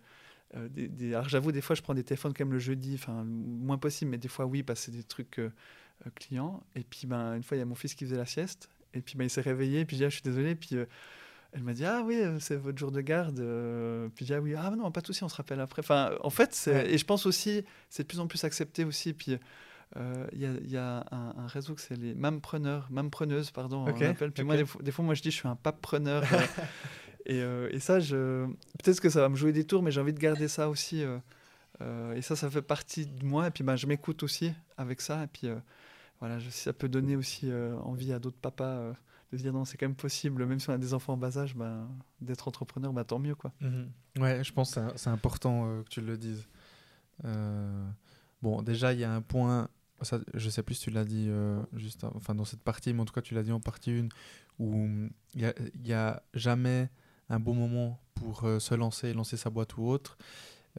[0.56, 2.94] euh, des, des- alors j'avoue des fois je prends des téléphones quand même le jeudi,
[2.96, 5.42] enfin moins possible, mais des fois oui parce que c'est des trucs
[6.16, 6.64] clients.
[6.76, 8.70] Et puis ben une fois il y a mon fils qui faisait la sieste.
[8.94, 9.82] Et puis ben, il s'est réveillé.
[9.82, 10.56] Et puis j'ai dit, ah, je suis désolé.
[10.56, 10.76] Puis
[11.54, 13.40] elle m'a dit ah oui euh, c'est votre jour de garde.
[13.40, 14.10] euh.
[14.16, 15.80] Puis j'ai ah oui ah non pas de souci on se rappelle après.
[15.82, 16.94] Enfin en fait Ouais.
[16.94, 19.14] et je pense aussi c'est de plus en plus accepté aussi.
[19.14, 19.38] Puis
[19.96, 23.88] euh, il y a, y a un, un réseau que c'est les mampreneurs, mampreneuses, pardon,
[23.88, 24.32] Ok, on appelle.
[24.34, 26.24] Puis moi, des fois, des fois, moi, je dis, je suis un papepreneur.
[26.34, 26.38] euh,
[27.26, 28.46] et, euh, et ça, je...
[28.84, 31.04] peut-être que ça va me jouer des tours, mais j'ai envie de garder ça aussi.
[32.16, 33.48] et ça, ça fait partie de moi.
[33.48, 35.24] Et puis, ben, je m'écoute aussi avec ça.
[35.24, 35.48] Et puis,
[36.20, 37.50] voilà, je- ça peut donner aussi
[37.84, 38.92] envie à d'autres papas
[39.32, 41.18] de se dire, non, c'est quand même possible, même si on a des enfants en
[41.18, 41.88] bas âge, ben,
[42.22, 43.52] d'être entrepreneur, ben, tant mieux, quoi.
[43.62, 43.90] Mhm.
[44.20, 46.48] Ouais, je pense que c'est- important euh, que tu le dises.
[47.26, 47.90] Euh,
[48.42, 49.70] bon, déjà, il y a un point,
[50.02, 53.02] ça, je sais plus si tu l'as dit euh, juste enfin, dans cette partie, mais
[53.02, 54.08] en tout cas, tu l'as dit en partie 1,
[54.60, 54.88] où
[55.36, 56.90] il n'y a, a jamais
[57.30, 60.18] un bon moment pour se lancer, lancer sa boîte ou autre.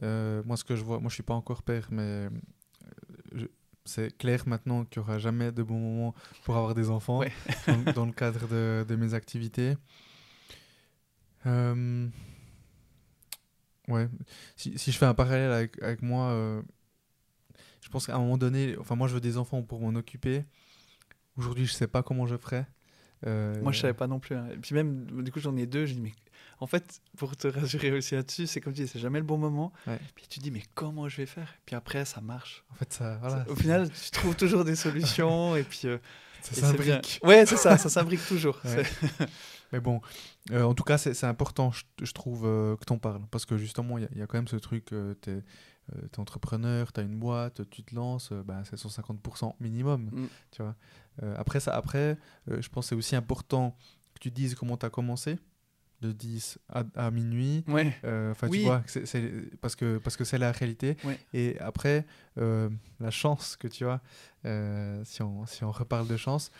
[0.01, 2.29] Moi, ce que je vois, moi, je suis pas encore père, mais
[3.89, 7.31] c'est clair maintenant qu'il n'y aura jamais de bon moment pour avoir des enfants Ouais.
[7.67, 9.75] dans, dans le cadre de, de mes activités.
[11.45, 12.07] Euh,
[13.87, 14.07] ouais,
[14.55, 16.61] si, si je fais un parallèle avec, avec moi, euh,
[17.81, 20.43] je pense qu'à un moment donné, enfin moi je veux des enfants pour m'en occuper.
[21.37, 22.67] Aujourd'hui, je sais pas comment je ferais.
[23.25, 24.35] Euh, Moi, je savais pas non plus.
[24.35, 24.47] hein.
[24.53, 25.85] Et puis même, du coup, j'en ai deux.
[25.85, 26.11] Je dis, mais
[26.59, 29.37] en fait, pour te rassurer aussi là-dessus, c'est comme tu dis, c'est jamais le bon
[29.37, 29.71] moment.
[29.87, 29.99] Ouais.
[30.15, 31.53] Puis tu dis, mais comment je vais faire?
[31.65, 32.63] Puis après, ça marche.
[32.71, 35.55] En fait, ça, voilà, Au final, tu trouves toujours des solutions.
[35.55, 35.97] et puis, euh,
[36.41, 37.19] ça s'imbrique.
[37.23, 38.59] Ouais, c'est ça, ça s'imbrique toujours.
[38.65, 38.83] Ouais.
[39.71, 40.01] Mais bon,
[40.51, 43.21] euh, en tout cas, c'est important, je, je trouve, euh, que tu en parles.
[43.31, 44.85] Parce que justement, il y, a- il y a quand même ce truc,
[45.21, 45.41] tu es,
[46.17, 50.09] entrepreneur, tu as une boîte, tu te lances, euh, bah, c'est 150% minimum.
[50.11, 50.27] Mm.
[50.51, 50.75] Tu vois.
[51.23, 52.17] Euh, après, ça, après
[52.49, 53.75] euh, je pense que c'est aussi important
[54.15, 55.37] que tu dises comment tu as commencé,
[56.01, 57.63] de 10 à, à minuit.
[57.67, 57.93] Ouais.
[58.03, 58.59] Euh, Enfin, Oui.
[58.59, 60.97] tu vois, c'est- parce que parce que c'est la réalité.
[61.03, 61.19] Ouais.
[61.33, 62.05] Et après,
[62.37, 64.01] euh, la chance que tu as,
[64.45, 66.51] euh, si, on, si on reparle de chance,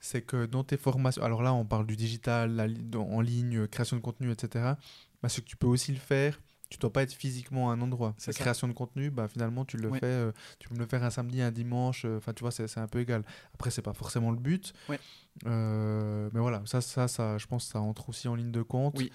[0.00, 2.66] c'est que dans tes formations, alors là, on parle du digital, la
[2.98, 4.74] en ligne, création de contenu, etc.
[5.22, 6.40] Bah, c'est que tu peux aussi le faire.
[6.70, 8.14] Tu dois pas être physiquement à un endroit.
[8.26, 8.38] La ça.
[8.38, 10.00] création de contenu, bah, finalement, tu le Ouais.
[10.00, 10.06] fais.
[10.06, 12.04] euh, tu peux me le faire un samedi, un dimanche.
[12.04, 13.24] euh, Enfin, tu vois, c'est un peu égal.
[13.54, 14.72] Après, c'est pas forcément le but.
[14.88, 15.00] Ouais.
[15.46, 18.62] Euh, mais voilà, ça, ça, ça, je pense, que ça entre aussi en ligne de
[18.62, 18.98] compte.
[18.98, 19.10] Oui.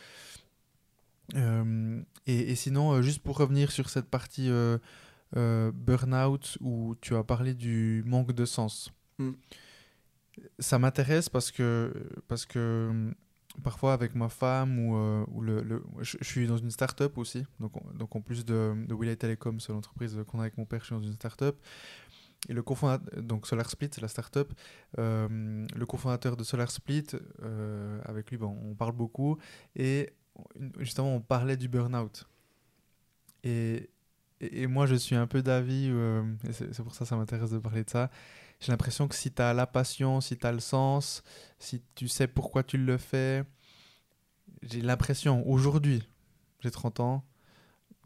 [2.25, 4.49] Et, et sinon, juste pour revenir sur cette partie
[5.33, 9.31] burn-out où tu as parlé du manque de sens, Mm.
[10.57, 11.93] ça m'intéresse parce que,
[12.27, 13.13] parce que hum,
[13.61, 17.45] parfois avec ma femme ou, euh, ou le, le- je, suis dans une start-up aussi,
[17.59, 20.65] donc, on- donc en plus de, de Wiley Telecom, c'est l'entreprise qu'on a avec mon
[20.65, 21.57] père, je suis dans une start-up.
[22.49, 24.51] Et le cofondateur, donc Solar Split, c'est la start-up.
[24.99, 27.07] Euh, le cofondateur de Solar Split,
[27.41, 29.37] euh, avec lui, bon, on parle beaucoup.
[29.75, 30.11] Et
[30.79, 32.27] justement, on parlait du burn-out.
[33.43, 33.89] Et,
[34.41, 37.59] et, moi, je suis un peu d'avis, euh, c'est pour ça que ça m'intéresse de
[37.59, 38.09] parler de ça.
[38.63, 41.21] J'ai l'impression que si tu as la passion, si tu as le sens,
[41.59, 43.43] si tu sais pourquoi tu le fais,
[44.61, 46.07] j'ai l'impression, aujourd'hui,
[46.61, 47.25] j'ai 30 ans,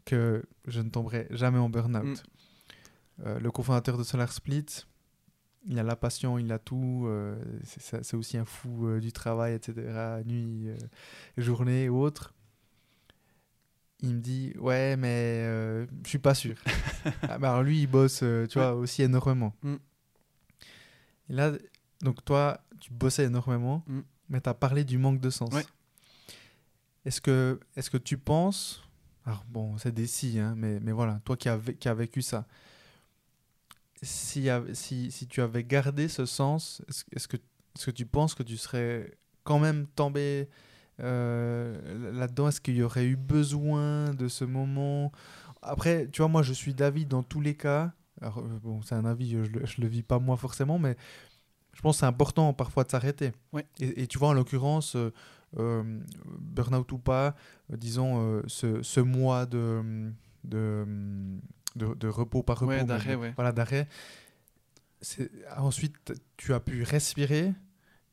[0.04, 2.02] que je ne tomberai jamais en burn-out.
[2.02, 3.26] Mm.
[3.26, 4.66] Euh, le cofondateur de Solar Split,
[5.64, 7.04] il a la passion, il a tout.
[7.06, 10.22] Euh, c'est aussi un fou euh, du travail, etc.
[10.26, 10.70] Nuit,
[11.36, 12.34] journée ou autre.
[14.00, 15.44] Il me dit Ouais, mais
[16.02, 16.56] je suis pas sûr.
[17.28, 19.54] ah, bah alors lui, il bosse, tu vois, aussi énormément.
[19.62, 19.76] Mm.
[21.28, 21.52] Et là,
[22.02, 24.00] donc toi, tu bossais énormément, mm.
[24.28, 25.50] mais tu as parlé du manque de sens.
[27.04, 28.82] Est-ce que, est que tu penses.
[29.24, 32.22] Alors bon, c'est des si, hein, mais, mais voilà, toi qui as, qui as vécu
[32.22, 32.46] ça
[34.02, 38.42] si, si, si, tu avais gardé ce sens, est-ce que, est que tu penses que
[38.42, 40.48] tu serais quand même tombé
[41.00, 42.48] euh, là-dedans?
[42.48, 45.12] Est-ce qu'il y aurait eu besoin de ce moment?
[45.62, 47.92] Après, tu vois, moi, je suis d'avis dans tous les cas.
[48.20, 50.96] Alors, euh, bon, c'est un avis, je ne le, le, vis pas moi forcément, mais
[51.72, 53.32] je pense que c'est important parfois de s'arrêter.
[53.52, 53.64] Ouais.
[53.80, 55.12] Et, tu vois, en l'occurrence, euh,
[55.58, 56.00] euh
[56.38, 57.34] burn-out ou pas,
[57.70, 60.10] disons, ce, ce, mois de,
[60.44, 60.86] de
[61.78, 62.84] de, repos par repos.
[62.84, 63.88] d'arrêt, Voilà, d'arrêt.
[65.56, 67.54] Ensuite, tu as pu respirer,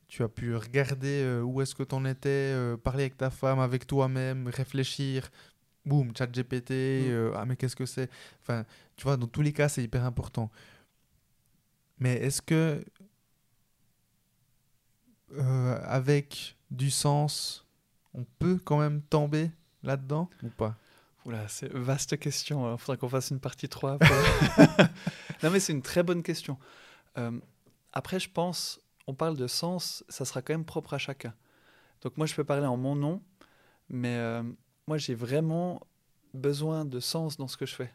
[0.08, 3.30] tu as pu regarder euh, où est-ce que tu en étais, euh, parler avec ta
[3.30, 5.30] femme, avec toi-même, réfléchir.
[5.86, 6.72] Boum, chat GPT, mm.
[6.72, 8.10] euh, ah mais qu'est-ce que c'est?
[8.42, 8.64] Enfin,
[8.96, 10.50] tu vois, dans tous les cas, c'est hyper important.
[11.98, 12.84] Mais est-ce que
[15.84, 17.66] avec du sens,
[18.14, 19.50] on peut quand même tomber
[19.82, 20.76] là-dedans ou pas?
[21.26, 22.68] Oula, c'est une vaste question.
[22.68, 22.76] Il hein.
[22.76, 23.98] faudra qu'on fasse une partie 3.
[25.42, 26.56] non, mais c'est une très bonne question.
[27.18, 27.32] Euh,
[27.92, 31.34] après, je pense, on parle de sens, ça sera quand même propre à chacun.
[32.02, 33.22] Donc moi, je peux parler en mon nom,
[33.88, 34.42] mais euh,
[34.86, 35.80] moi, j'ai vraiment
[36.34, 37.92] besoin de sens dans ce que je fais.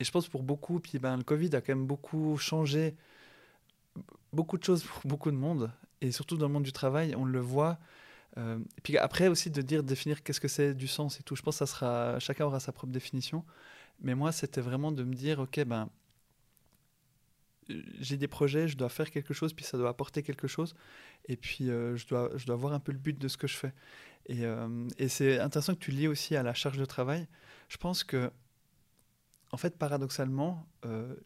[0.00, 2.94] Et je pense pour beaucoup, puis ben, le Covid a quand même beaucoup changé
[4.32, 5.70] beaucoup de choses pour beaucoup de monde,
[6.00, 7.78] et surtout dans le monde du travail, on le voit.
[8.36, 11.34] Euh, et puis après aussi de dire, définir qu'est-ce que c'est du sens et tout.
[11.34, 13.44] Je pense que ça sera, chacun aura sa propre définition.
[14.00, 15.88] Mais moi, c'était vraiment de me dire, ok, ben,
[18.00, 20.74] j'ai des projets, je dois faire quelque chose, puis ça doit apporter quelque chose.
[21.26, 23.46] Et puis, euh, je, dois, je dois voir un peu le but de ce que
[23.46, 23.72] je fais.
[24.28, 27.26] Et, euh, et c'est intéressant que tu lies aussi à la charge de travail.
[27.68, 28.30] Je pense que,
[29.52, 30.66] en fait, paradoxalement,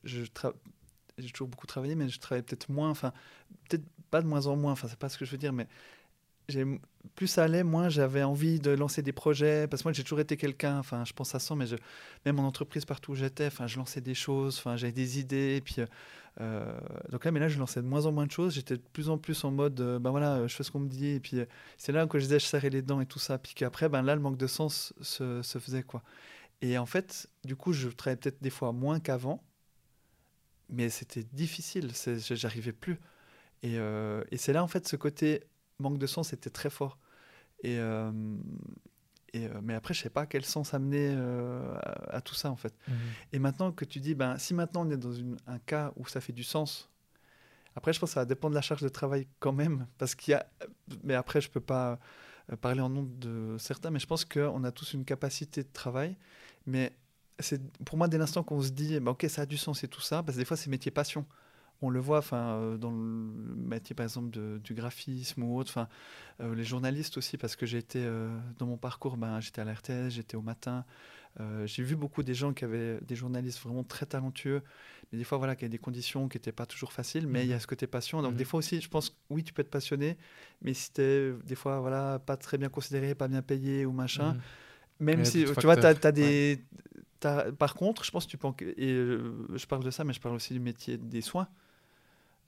[0.05, 0.25] je
[1.19, 3.13] j'ai toujours beaucoup travaillé, mais je travaille peut-être moins, enfin,
[3.69, 5.67] peut-être pas de moins en moins, enfin, c'est pas ce que je veux dire, mais
[7.15, 9.67] plus ça allait, moins j'avais envie de lancer des projets.
[9.69, 11.67] Parce que moi, j'ai toujours été quelqu'un, enfin, je pense à ça, mais
[12.27, 15.57] même en entreprise, partout où j'étais, enfin, je lançais des choses, enfin, j'avais des idées.
[15.57, 15.87] Et puis, euh,
[16.39, 18.55] donc là, mais là, je lançais de moins en moins de choses.
[18.55, 21.09] J'étais de plus en plus en mode, ben voilà, je fais ce qu'on me dit.
[21.09, 21.39] Et puis,
[21.77, 23.39] c'est là que je disais, je serrais les dents et tout ça.
[23.39, 26.03] Puis qu'après, ben là, le manque de sens se, se faisait, quoi.
[26.63, 29.43] Et en fait, du coup, je travaillais peut-être des fois moins qu'avant,
[30.69, 31.91] mais c'était difficile,
[32.31, 32.99] j'arrivais plus.
[33.63, 35.45] Et, euh, et c'est là, en fait, ce côté
[35.79, 36.99] manque de sens était très fort.
[37.65, 38.11] Euh,
[39.33, 41.75] et, euh, mais après, je sais pas quel sens amener euh,
[42.09, 42.75] à, tout ça, en fait.
[42.87, 42.95] Mhm.
[43.33, 46.07] Et maintenant que tu dis, ben, si maintenant on est dans une, un cas où
[46.07, 46.91] ça fait du sens,
[47.75, 50.15] après, je pense que ça va dépendre de la charge de travail quand même, parce
[50.15, 50.47] qu'il y a...
[51.03, 51.99] Mais après, je peux pas
[52.61, 56.17] parler en nom de certains, mais je pense qu'on a tous une capacité de travail,
[56.67, 56.93] mais
[57.39, 59.89] c'est pour moi dès l'instant qu'on se dit ben, ok ça a du sens et
[59.89, 61.27] tout ça parce que des fois c'est métier passion
[61.83, 65.89] on le voit enfin, euh, dans le métier par exemple du graphisme ou autre, enfin,
[66.41, 69.65] euh, les journalistes aussi, parce que j'ai été euh, dans mon parcours, ben, j'étais à
[69.65, 70.85] la RTS, j'étais au matin.
[71.65, 74.63] j'ai vu beaucoup des gens qui avaient des journalistes vraiment très talentueux,
[75.11, 77.49] mais des fois voilà, qui avaient des conditions qui n'étaient pas toujours faciles, mais il
[77.49, 77.61] y a mmh.
[77.61, 78.23] ce côté passion.
[78.23, 78.47] Donc des mmh.
[78.47, 80.17] fois aussi, je pense, oui, tu peux être passionné,
[80.63, 83.93] mais si tu es des fois voilà, pas très bien considéré, pas bien payé ou
[83.93, 85.05] machin, mmh.
[85.05, 86.65] même si tu vois, tu as, des.
[87.59, 88.49] Par contre, je pense que tu peux.
[88.77, 88.93] Et
[89.55, 91.49] je parle de ça, mais je parle aussi du métier des soins.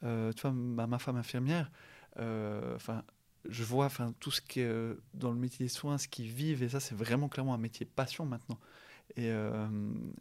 [0.05, 1.71] Euh, tu vois, ma, femme infirmière,
[2.19, 3.03] euh, enfin,
[3.49, 6.31] je vois enfin tout ce qui est euh, dans le métier des soins, ce qu'ils
[6.31, 8.59] vivent, et ça, c'est vraiment clairement un métier passion maintenant.
[9.17, 9.31] Et,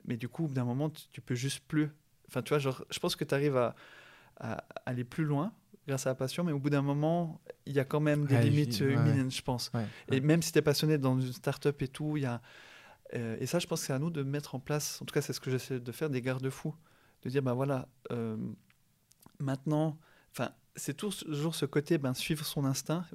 [0.06, 1.90] mais du coup, d'un moment, tu, peux juste plus.
[2.28, 3.76] Enfin, tu vois, genre, je pense que tu arrives à,
[4.86, 5.54] aller plus loin
[5.88, 8.40] grâce à la passion, mais au bout d'un moment, il y a quand même des
[8.42, 9.72] limites humaines, je pense.
[10.12, 12.42] et même si tu es passionné dans une start-up et tout, il y a.
[13.14, 15.22] et ça, je pense que c'est à nous de mettre en place, en tout cas,
[15.22, 16.76] c'est ce que j'essaie de faire, des garde-fous.
[17.22, 17.88] De dire, ben voilà,
[19.40, 19.98] maintenant,
[20.32, 23.06] enfin, c'est toujours ce côté, ben, suivre son instinct.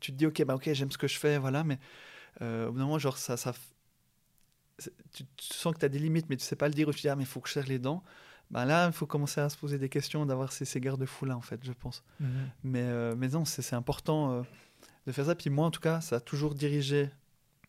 [0.00, 1.78] Tu te dis, ok, ben, ok, j'aime ce que je fais, voilà, mais
[2.42, 3.52] euh, au bout d'un moment, genre, ça, ça,
[5.12, 7.00] tu, sens que tu as des limites, mais tu sais pas le dire, ou tu
[7.00, 8.02] dis, ah, mais il faut que je serre les dents.
[8.50, 11.42] Ben là, il faut commencer à se poser des questions, d'avoir ces, ces garde-fous-là, en
[11.42, 12.02] fait, je pense.
[12.20, 12.28] Mhm.
[12.64, 14.42] Mais, euh, mais non, c'est important euh,
[15.06, 15.34] de faire ça.
[15.34, 17.10] Puis moi, en tout cas, ça a toujours dirigé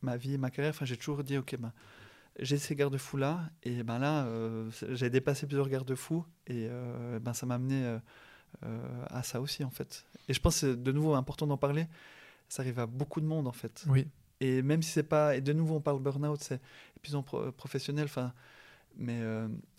[0.01, 1.73] ma vie, ma carrière, enfin, j'ai toujours dit, ok, ben,
[2.41, 7.33] j'ai ces garde-fous là, et ben là, euh, j'ai dépassé plusieurs garde-fous, et euh, ben
[7.33, 7.99] ça m'a amené
[8.63, 10.05] euh, à ça aussi en fait.
[10.27, 11.87] Et je pense que c'est de nouveau important d'en parler.
[12.47, 13.85] Ça arrive à beaucoup de monde en fait.
[13.87, 14.07] Oui.
[14.39, 16.61] Et même si c'est pas, et de nouveau on parle burn-out, c'est
[16.97, 18.33] épuisant professionnel, enfin,
[18.95, 19.21] mais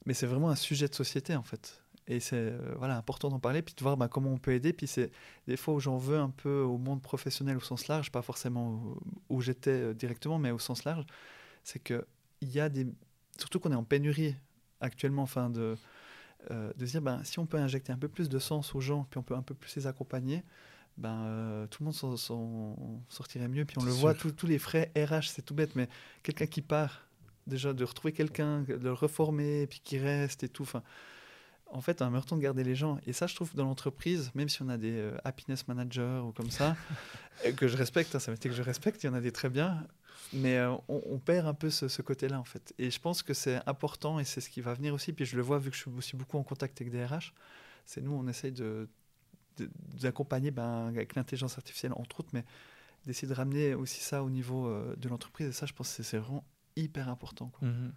[0.04, 1.82] mais c'est vraiment un sujet de société en fait.
[2.06, 4.72] Et c'est voilà important d'en parler, puis de voir ben, comment on peut aider.
[4.72, 5.10] Puis c'est
[5.46, 8.96] des fois où j'en veux un peu au monde professionnel au sens large, pas forcément
[9.28, 11.06] où j'étais directement, mais au sens large,
[11.64, 12.04] c'est que
[12.40, 12.87] il y a des.
[13.38, 14.37] Surtout qu'on est en pénurie
[14.81, 15.76] actuellement, enfin, de,
[16.50, 19.07] euh, de dire ben, si on peut injecter un peu plus de sens aux gens,
[19.11, 20.42] puis on peut un peu plus les accompagner,
[20.96, 22.16] ben, euh, tout le monde s'en
[23.09, 23.64] sortirait mieux.
[23.64, 25.88] Puis on le voit, tous les frais RH, c'est tout bête, mais
[26.22, 27.07] quelqu'un qui part,
[27.46, 30.62] déjà de retrouver quelqu'un, de le reformer, puis qui reste et tout.
[30.62, 30.83] Enfin,
[31.72, 32.98] en fait, un meurtre de garder les gens.
[33.06, 36.33] Et ça, je trouve, dans l'entreprise, même si on a des euh, happiness managers ou
[36.33, 36.76] comme ça,
[37.56, 39.33] que je respecte, hein, ça veut dire que je respecte, il y en a des
[39.33, 39.87] très bien,
[40.33, 42.74] mais euh, on, perd un peu ce, côté-là, en fait.
[42.78, 45.12] Et je pense que c'est important et c'est ce qui va venir aussi.
[45.12, 47.33] Puis je le vois, vu que je suis aussi beaucoup en contact avec des RH,
[47.87, 48.88] c'est nous, on essaye de,
[50.00, 52.44] d'accompagner ben, avec l'intelligence artificielle, entre autres, mais
[53.06, 55.48] d'essayer de ramener aussi ça au niveau euh, de l'entreprise.
[55.48, 56.44] Et ça, je pense que c'est vraiment
[56.76, 57.50] hyper important.
[57.62, 57.92] Mhm.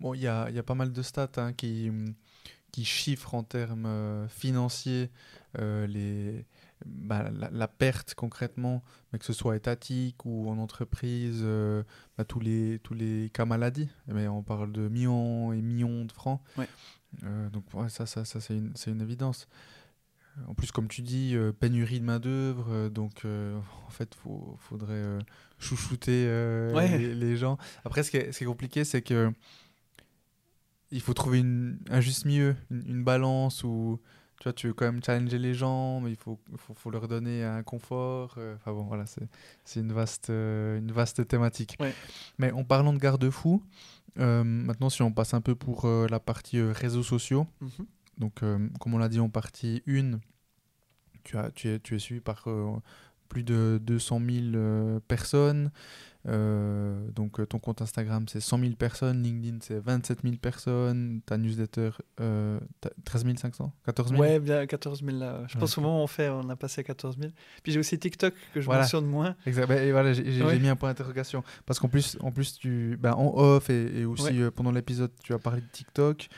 [0.00, 1.90] Bon, il y a, y a, pas mal de stats hein, qui,
[2.72, 5.10] qui chiffrent en termes euh, financiers
[5.58, 6.44] les
[6.86, 8.82] bah, la, perte concrètement,
[9.12, 11.82] mais que ce soit étatique ou en entreprise, euh,
[12.16, 16.12] bah, tous, les, tous les cas maladies, mais on parle de millions et millions de
[16.12, 16.40] francs.
[17.24, 19.48] Euh, donc ça, ça, ça c'est une, une, évidence.
[20.48, 23.24] En plus, comme tu dis, euh, pénurie de main-d'œuvre, donc
[23.86, 25.18] en fait, il faudrait
[25.58, 26.26] chouchouter
[26.74, 27.58] les, les, gens.
[27.84, 29.32] Après, ce qui est, ce qui est compliqué, c'est que
[30.92, 34.00] il faut trouver une, un juste milieu, une, une balance où
[34.42, 37.06] tu vois, tu veux quand même challenger les gens, mais il faut, faut, faut leur
[37.06, 38.34] donner un confort.
[38.38, 41.78] Euh, enfin bon, voilà, c'est une vaste, euh, une vaste thématique.
[42.38, 43.62] Mais en parlant de garde-fous,
[44.18, 47.86] euh, maintenant, si on passe un peu pour la partie réseaux sociaux, mhm.
[48.18, 48.40] donc
[48.80, 50.18] comme on l'a dit en partie 1,
[51.22, 52.48] tu, as, tu, es, tu es suivi par
[53.32, 54.20] plus de 200
[54.52, 55.70] 000 personnes.
[56.28, 61.20] Euh, donc euh, ton compte Instagram c'est 100 000 personnes, LinkedIn c'est 27 000 personnes,
[61.26, 61.90] ta newsletter
[62.20, 62.60] euh,
[63.04, 65.40] 13 500, 14 000 Ouais, bien 14 000 là.
[65.48, 67.32] Je pense au moment où on fait, on a passé à 14 000.
[67.64, 69.34] Puis j'ai aussi TikTok que je mentionne moins.
[69.46, 69.66] Exact.
[69.66, 73.16] Bah, et voilà, j'ai mis un point d'interrogation parce qu'en plus, en plus tu, bah,
[73.16, 76.28] en off et, aussi euh, pendant l'épisode, tu as parlé de TikTok.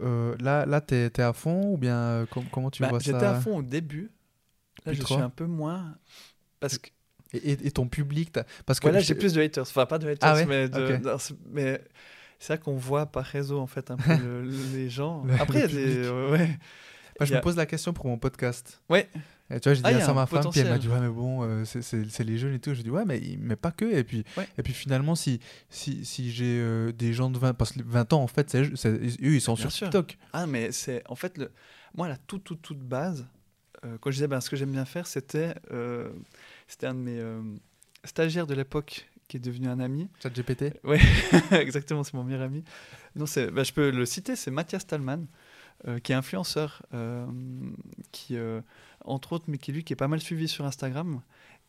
[0.00, 3.12] là, là tu es, à fond ou bien comment tu bah, vois ça?
[3.12, 4.10] J'étais à fond au début.
[4.86, 5.96] Là, je suis un peu moins
[6.58, 6.88] parce que
[7.32, 8.32] et, ton public
[8.66, 9.62] parce que voilà, j'ai plus de haters.
[9.62, 10.68] Enfin, pas de haters, ah mais,
[11.50, 11.80] mais
[12.40, 14.40] c'est ça qu'on voit par réseau, en fait, un peu
[14.72, 15.24] les gens.
[15.38, 16.08] Après, des...
[16.08, 16.58] ouais.
[17.20, 18.80] je me pose la question pour mon podcast.
[18.88, 19.08] Ouais.
[19.52, 21.00] Et tu vois, j'ai dit ah, à ça ma femme, puis elle m'a dit, ouais,
[21.00, 22.72] mais bon, euh, c'est les jeunes et tout.
[22.72, 23.84] Je dis, ouais, mais, mais pas que.
[23.84, 24.24] Et puis,
[24.56, 28.12] et puis finalement, si, si, si j'ai euh, des gens de 20, parce que 20
[28.14, 28.72] ans, en fait, eux,
[29.20, 30.16] ils sont sur TikTok.
[30.32, 31.52] Ah, mais c'est, en fait, le,
[31.94, 33.26] moi, la toute, toute, toute base,
[33.84, 35.54] euh, quand je disais, ben, ce que j'aime bien faire, c'était
[36.70, 37.42] c'était un de mes euh,
[38.04, 40.08] stagiaires de l'époque qui est devenu un ami.
[40.22, 40.98] Chat GPT Oui,
[41.50, 42.62] exactement, c'est mon meilleur ami.
[43.16, 45.26] Non, bah, je peux le citer, c'est Mathias Talman,
[45.88, 47.26] euh, qui est influenceur, euh,
[48.12, 48.36] qui,
[49.04, 51.20] entre autres, mais qui lui, qui est pas mal suivi sur Instagram.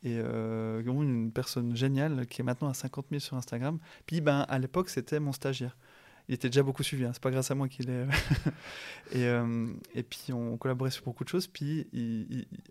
[0.03, 3.79] Et une personne géniale qui est maintenant à 50 000 sur Instagram.
[4.07, 5.77] Puis ben, à l'époque, c'était mon stagiaire
[6.27, 7.05] il était déjà beaucoup suivi.
[7.05, 7.11] Hein.
[7.13, 8.05] C'est pas grâce à moi qu'il est.
[9.11, 11.47] et, euh, et puis on collaborait sur beaucoup de choses.
[11.47, 11.87] Puis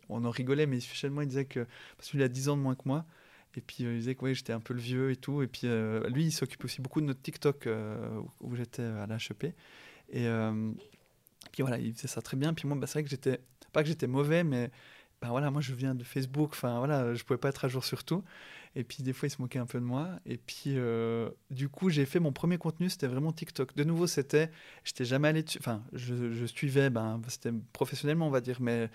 [0.08, 2.74] on en rigolait, mais finalement il disait que parce qu'il a 10 ans de moins
[2.74, 3.04] que moi.
[3.56, 5.42] Et puis euh, il disait que ouais, j'étais un peu le vieux et tout.
[5.42, 7.68] Et puis euh, lui, il s'occupe aussi beaucoup de notre TikTok
[8.40, 9.54] où j'étais à l'HEP.
[10.12, 10.26] Et
[11.52, 12.54] puis voilà, il faisait ça très bien.
[12.54, 13.40] Puis moi, bah, c'est vrai que j'étais
[13.72, 14.70] pas que j'étais mauvais, mais
[15.22, 16.50] bah, voilà, moi je viens de Facebook.
[16.52, 18.24] Enfin voilà, je pouvais pas être à jour sur tout.
[18.76, 20.08] Et puis des fois, il se moquait un peu de moi.
[20.26, 23.74] Et puis euh, du coup, j'ai fait mon premier contenu, c'était vraiment TikTok.
[23.74, 24.50] De nouveau, c'était,
[24.84, 25.58] j'étais jamais allé dessus.
[25.60, 28.88] Enfin, je, je suivais, ben, c'était professionnellement, on va dire, mais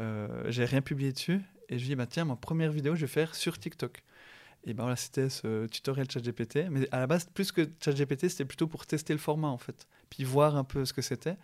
[0.00, 1.40] euh, j'ai rien publié dessus.
[1.68, 4.02] Et je dis, bah, tiens, ma première vidéo, je vais faire sur TikTok.
[4.64, 6.68] Et ben voilà, c'était ce tutoriel ChatGPT.
[6.70, 9.86] Mais à la base, plus que ChatGPT, c'était plutôt pour tester le format, en fait.
[10.10, 11.36] Puis voir un peu ce que c'était.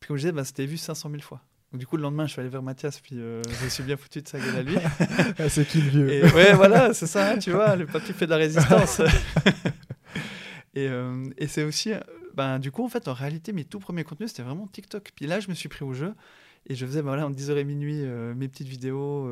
[0.00, 1.42] Puis comme je disais, ben, c'était vu 500 000 fois.
[1.72, 3.82] Donc, du coup, le lendemain, je suis allé vers Mathias, puis euh, je me suis
[3.82, 4.76] bien foutu de sa gueule à lui.
[5.38, 8.12] Ah, c'est qui le vieux et, Ouais, voilà, c'est ça, hein, tu vois, le papy
[8.12, 9.00] fait de la résistance.
[10.74, 11.92] et, euh, et c'est aussi,
[12.34, 15.12] ben, du coup, en fait, en réalité, mes tout premiers contenus, c'était vraiment TikTok.
[15.16, 16.12] Puis là, je me suis pris au jeu
[16.68, 19.30] et je faisais ben, voilà, en 10h et minuit euh, mes petites vidéos.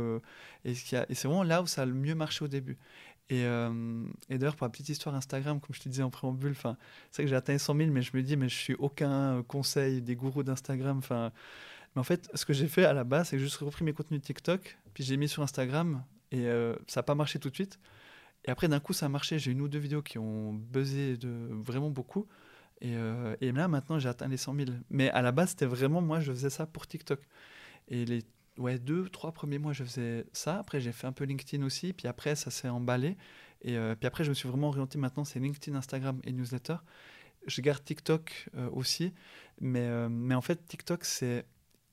[0.64, 0.74] et, et
[1.14, 2.78] c'est vraiment là où ça a le mieux marché au début.
[3.28, 3.42] Et,
[4.28, 6.76] et d'ailleurs, pour la petite histoire Instagram, comme je te disais en préambule, c'est vrai
[7.24, 10.16] que j'ai atteint 100 000, mais je me dis, mais je suis aucun conseil des
[10.16, 10.98] gourous d'Instagram.
[10.98, 11.30] Enfin,
[11.94, 13.84] mais en fait, ce que j'ai fait à la base, c'est que j'ai juste repris
[13.84, 17.50] mes contenus TikTok, puis j'ai mis sur Instagram, et euh, ça n'a pas marché tout
[17.50, 17.78] de suite.
[18.44, 19.38] Et après, d'un coup, ça a marché.
[19.38, 22.26] J'ai une ou deux vidéos qui ont buzzé de vraiment beaucoup.
[22.80, 24.70] Et, euh, et là, maintenant, j'ai atteint les 100 000.
[24.88, 27.20] Mais à la base, c'était vraiment, moi, je faisais ça pour TikTok.
[27.88, 28.22] Et les
[28.58, 30.58] ouais, deux, trois premiers mois, je faisais ça.
[30.58, 31.92] Après, j'ai fait un peu LinkedIn aussi.
[31.92, 33.16] Puis après, ça s'est emballé.
[33.62, 36.76] Et euh, puis après, je me suis vraiment orienté maintenant, c'est LinkedIn, Instagram et newsletter.
[37.46, 39.12] Je garde TikTok aussi.
[39.60, 41.44] Mais, mais en fait, TikTok, c'est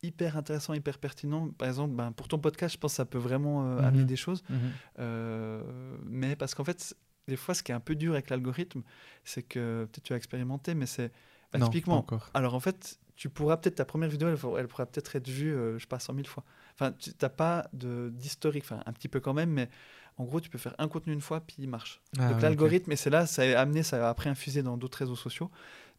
[0.04, 1.50] hyper intéressant, hyper pertinent.
[1.58, 4.06] Par exemple, ben, pour ton podcast, je pense que ça peut vraiment euh, amener Mhm.
[4.08, 4.44] des choses.
[4.50, 4.58] Mhm.
[5.00, 5.62] Euh,
[6.06, 6.96] mais parce qu'en fait,
[7.28, 8.82] des fois, ce qui est un peu dur avec l'algorithme,
[9.24, 11.12] c'est que peut-être tu as expérimenté, mais c'est
[11.54, 11.98] bah, typiquement.
[11.98, 12.30] encore.
[12.34, 15.54] Alors en fait, tu pourras peut-être ta première vidéo, elle, elle pourra peut-être être vue,
[15.54, 16.44] euh, je sais pas, 100 000 fois.
[16.76, 19.70] Enfin, tu n'as pas de- d'historique, enfin un petit peu quand même, mais
[20.18, 22.02] en gros, tu peux faire un contenu une fois, puis il marche.
[22.20, 24.78] Ah, Donc ouais, l'algorithme, et c'est là, ça a amené, ça a après infusé dans
[24.78, 25.50] d'autres réseaux sociaux.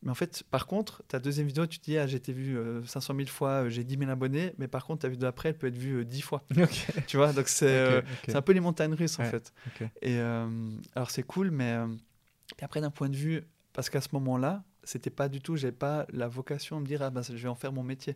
[0.03, 2.57] Mais en fait, par contre, ta deuxième vidéo, tu te dis, ah, j'ai été vu
[2.57, 5.51] euh, 500 000 fois, euh, j'ai 10 000 abonnés, mais par contre, ta vidéo d'après,
[5.51, 6.45] elle peut être vue euh, 10 fois.
[6.57, 6.61] ok.
[6.63, 8.07] Ok, tu vois, donc c'est euh, ok.
[8.29, 9.53] c'est un peu les montagnes russes, en fait.
[10.03, 11.87] Et euh, alors, c'est cool, mais euh,
[12.63, 16.07] après, d'un point de vue, parce qu'à ce moment-là, c'était pas du tout, j'ai pas
[16.13, 18.15] la vocation à me dire, ah, ben, je vais en faire mon métier.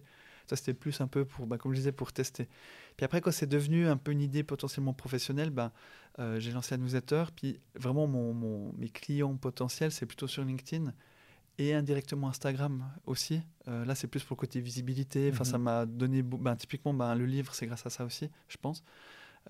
[0.49, 2.49] Ça, c'était plus un peu pour, bah, comme je disais, pour tester.
[2.97, 5.71] Puis après, quand c'est devenu un peu une idée potentiellement professionnelle, ben,
[6.18, 7.25] euh, j'ai lancé un newsletter.
[7.37, 10.92] Puis vraiment, mon, mon- mes clients potentiels, c'est plutôt sur LinkedIn
[11.58, 13.40] et indirectement Instagram aussi.
[13.68, 15.30] Euh, là, c'est plus pour le côté visibilité.
[15.32, 15.50] Enfin, Mhm.
[15.50, 16.22] ça m'a donné.
[16.22, 18.82] Ben, typiquement, ben, le livre, c'est grâce à ça aussi, je pense.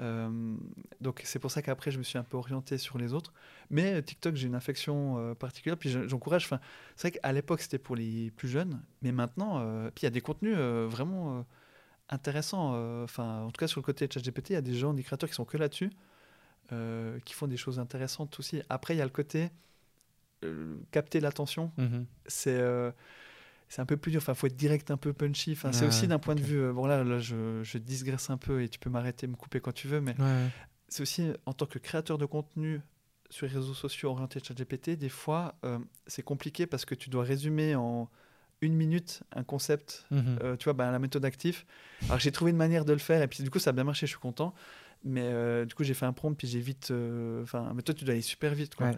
[0.01, 0.57] Euh,
[1.01, 3.33] donc, c'est pour ça qu'après, je me suis un peu orienté sur les autres.
[3.71, 5.77] Mais TikTok, j'ai une affection euh, particulière.
[5.79, 6.45] Puis je- j'encourage.
[6.47, 6.61] Enfin,
[6.97, 8.83] c'est vrai qu'à l'époque, c'était pour les plus jeunes.
[9.03, 9.61] Mais maintenant,
[9.95, 11.45] puis il y a des contenus vraiment
[12.09, 12.75] intéressants.
[13.05, 15.03] Enfin, en tout cas, sur le côté de ChatGPT, il y a des gens, des
[15.03, 15.91] créateurs qui sont que là-dessus,
[17.25, 18.63] qui font des choses intéressantes aussi.
[18.71, 19.51] Après, il y a le côté
[20.91, 21.73] capter l'attention.
[21.79, 22.07] Mhm.
[22.27, 22.91] C'est euh,
[23.69, 24.21] c'est un peu plus dur.
[24.21, 25.53] Enfin, faut être direct, un peu punchy.
[25.53, 26.61] Enfin, c'est aussi d'un point de vue.
[26.61, 29.61] euh, bon là, là, je, je digresse un peu et tu peux m'arrêter, me couper
[29.61, 30.47] quand tu veux, mais Ouais.
[30.89, 32.81] c'est aussi euh, en tant que créateur de contenu
[33.31, 37.25] sur les réseaux sociaux orientés ChatGPT, des fois, euh, c'est compliqué parce que tu dois
[37.25, 38.11] résumer en
[38.61, 40.39] une minute un concept, Mhm.
[40.43, 41.65] euh, tu vois, ben, la méthode actif.
[42.09, 43.85] Alors j'ai trouvé une manière de le faire et puis du coup ça a bien
[43.85, 44.55] marché, je suis content.
[45.05, 47.95] Mais euh, du coup j'ai fait un prompt puis j'ai vite, euh, enfin, mais toi
[47.95, 48.89] tu dois aller super vite quoi.
[48.89, 48.97] Ouais.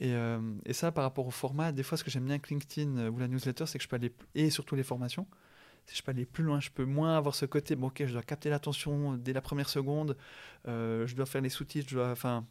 [0.00, 2.50] Et, euh, et ça par rapport au format, des fois ce que j'aime bien avec
[2.50, 5.26] LinkedIn euh, ou la newsletter, c'est que je peux aller et surtout les formations.
[5.86, 8.04] c'est que Je peux aller plus loin, je peux moins avoir ce côté, bon ok,
[8.06, 10.16] je dois capter l'attention dès la première seconde,
[10.68, 12.46] euh, je dois faire les sous-titres, je dois, enfin,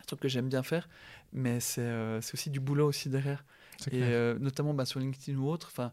[0.00, 0.88] un truc que j'aime bien faire,
[1.32, 3.44] mais c'est euh, aussi du boulot aussi derrière.
[3.92, 4.00] Et
[4.40, 5.92] notamment bah, sur LinkedIn ou autre, enfin,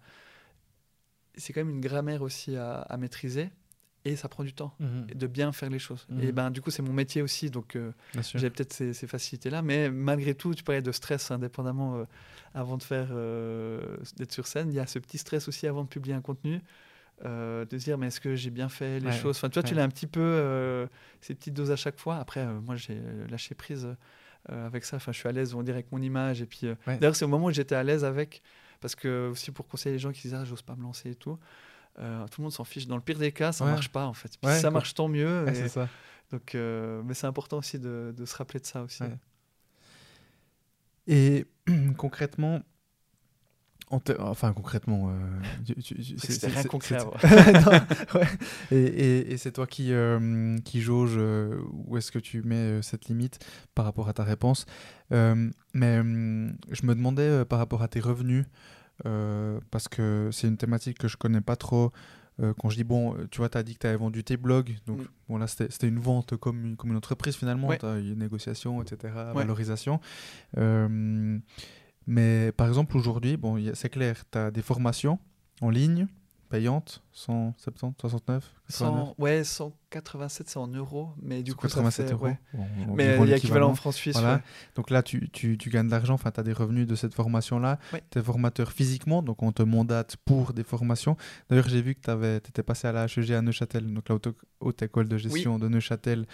[1.36, 3.50] c'est quand même une grammaire aussi à, à maîtriser
[4.08, 5.08] et ça prend du temps Mhm.
[5.13, 6.06] de bien faire les choses.
[6.10, 6.22] Mhm.
[6.24, 7.91] Et ben du coup c'est mon métier aussi, donc euh,
[8.36, 12.06] j'ai peut-être ces, ces facilités-là, mais malgré tout, tu parlais de stress indépendamment euh,
[12.54, 15.84] avant de faire euh, d'être sur scène, il y a ce petit stress aussi avant
[15.84, 16.62] de publier un contenu.
[17.26, 19.38] euh, de se dire mais est-ce que j'ai bien fait les Ouais, choses?
[19.38, 20.86] Enfin tu vois tu l'as un petit peu euh,
[21.22, 23.88] ces petites doses à chaque fois après euh, moi j'ai lâché prise
[24.50, 26.98] avec ça enfin je suis à l'aise on dirait avec mon image et puis Ouais.
[27.00, 28.41] d'ailleurs c'est au moment où j'étais à l'aise avec
[28.80, 31.15] parce que aussi pour conseiller les gens qui disent ah j'ose pas me lancer et
[31.15, 31.38] tout
[31.99, 33.71] euh, tout le monde s'en fiche dans le pire des cas ça Ouais.
[33.71, 35.88] marche pas en fait Puis Ouais, si ça marche tant mieux Ouais, et- c'est ça.
[36.31, 39.03] donc euh, mais c'est important aussi de, de se rappeler de ça aussi.
[41.07, 41.45] Et
[41.97, 42.62] concrètement,
[43.89, 45.73] en te- enfin concrètement, euh,
[46.17, 47.71] C'est rien concret, Non.
[48.71, 53.05] Et, et- et c'est toi qui, euh, qui jauge où est-ce que tu mets cette
[53.05, 53.39] limite
[53.75, 54.65] par rapport à ta réponse.
[55.12, 58.45] Mais je me demandais par rapport à tes revenus,
[59.03, 61.91] parce que c'est une thématique que je connais pas trop.
[62.39, 64.23] Euh, quand je dis, bon, euh, tu vois, tu as dit que tu avais vendu
[64.23, 65.05] tes blogs, donc Mm.
[65.29, 67.79] bon, là, c'était une vente comme une, comme une entreprise finalement, Ouais.
[67.79, 69.33] tu as eu une négociation, etc., Ouais.
[69.33, 69.99] valorisation.
[70.57, 71.39] Euh,
[72.05, 75.17] mais par exemple, aujourd'hui, bon, c'est clair, tu as des formations
[75.62, 76.05] en ligne,
[76.49, 82.07] payantes, 170, 69, 89, 100, ouais 187 c'est en euros mais du coup ça 87
[82.07, 82.25] fait- euros?
[82.25, 82.39] ouais.
[82.53, 83.69] Bon, on- mais il y a équivalent l'équivalent.
[83.69, 84.36] en francs suisses Voilà.
[84.36, 84.41] ouais.
[84.75, 87.13] Donc là, tu, tu, tu gagnes de l'argent, enfin, tu as des revenus de cette
[87.13, 87.79] formation-là.
[87.93, 88.01] Ouais.
[88.12, 91.17] Tu es formateur physiquement, donc on te mandate pour des formations.
[91.49, 92.01] D'ailleurs, j'ai vu que
[92.39, 94.27] tu étais passé à la HEG à Neuchâtel, donc la haute,
[94.60, 96.25] haute école de gestion de Neuchâtel,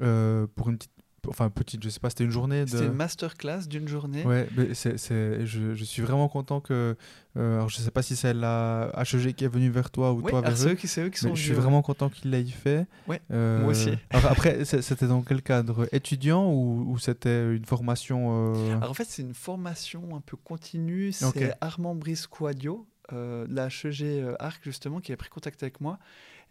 [0.00, 0.90] euh, pour une petite,
[1.28, 2.70] enfin petite, je sais pas, c'était une journée de...
[2.70, 6.96] c'était une masterclass d'une journée Ouais, mais c'est, c'est- je, je suis vraiment content que...
[7.36, 10.20] euh, alors, je sais pas si c'est la HEG qui est venue vers toi ou
[10.20, 10.76] Ouais, toi ah, vers c'est eux.
[10.84, 12.86] c'est eux qui sont je suis venus, vraiment content qu'il l'ait fait.
[13.08, 13.90] Ouais, Euh, moi aussi.
[14.10, 15.86] alors après, c'était dans quel cadre?
[15.92, 20.36] Étudiant ou, ou c'était une formation euh, Alors en fait, c'est une formation un peu
[20.36, 21.12] continue.
[21.12, 21.54] C'est.
[21.60, 25.98] Armand Brice Quadio, euh, de la HEG Arc, justement, qui a pris contact avec moi.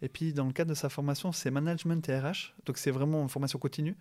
[0.02, 2.54] Et puis, dans le cadre de sa formation, c'est Management et RH.
[2.66, 3.96] Donc, c'est vraiment une formation continue.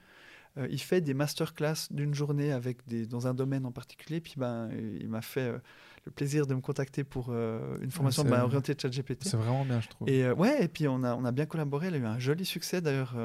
[0.57, 4.21] Euh, il fait des masterclass d'une journée avec des, dans un domaine en particulier.
[4.21, 5.57] Puis, ben, il m'a fait euh,
[6.05, 9.27] le plaisir de me contacter pour euh, une formation c'est- ben, orientée ChatGPT.
[9.27, 10.07] C'est vraiment bien, je trouve.
[10.09, 11.87] Et ouais, et puis on a, on a bien collaboré.
[11.87, 13.15] Il a eu un joli succès d'ailleurs.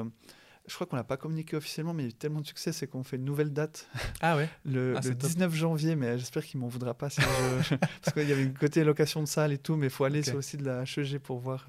[0.67, 2.71] je crois qu'on l'a pas communiqué officiellement, mais il y a eu tellement de succès,
[2.71, 3.87] c'est qu'on fait une nouvelle date
[4.21, 5.29] Ah ouais le, Ah, le c'est top.
[5.29, 7.75] 19 janvier, mais j'espère qu'il m'en voudra pas si je...
[8.03, 10.19] parce qu'il y avait une côté location de salle et tout, mais il faut aller
[10.19, 10.25] Ok.
[10.25, 11.65] sur le site de la HEG pour voir.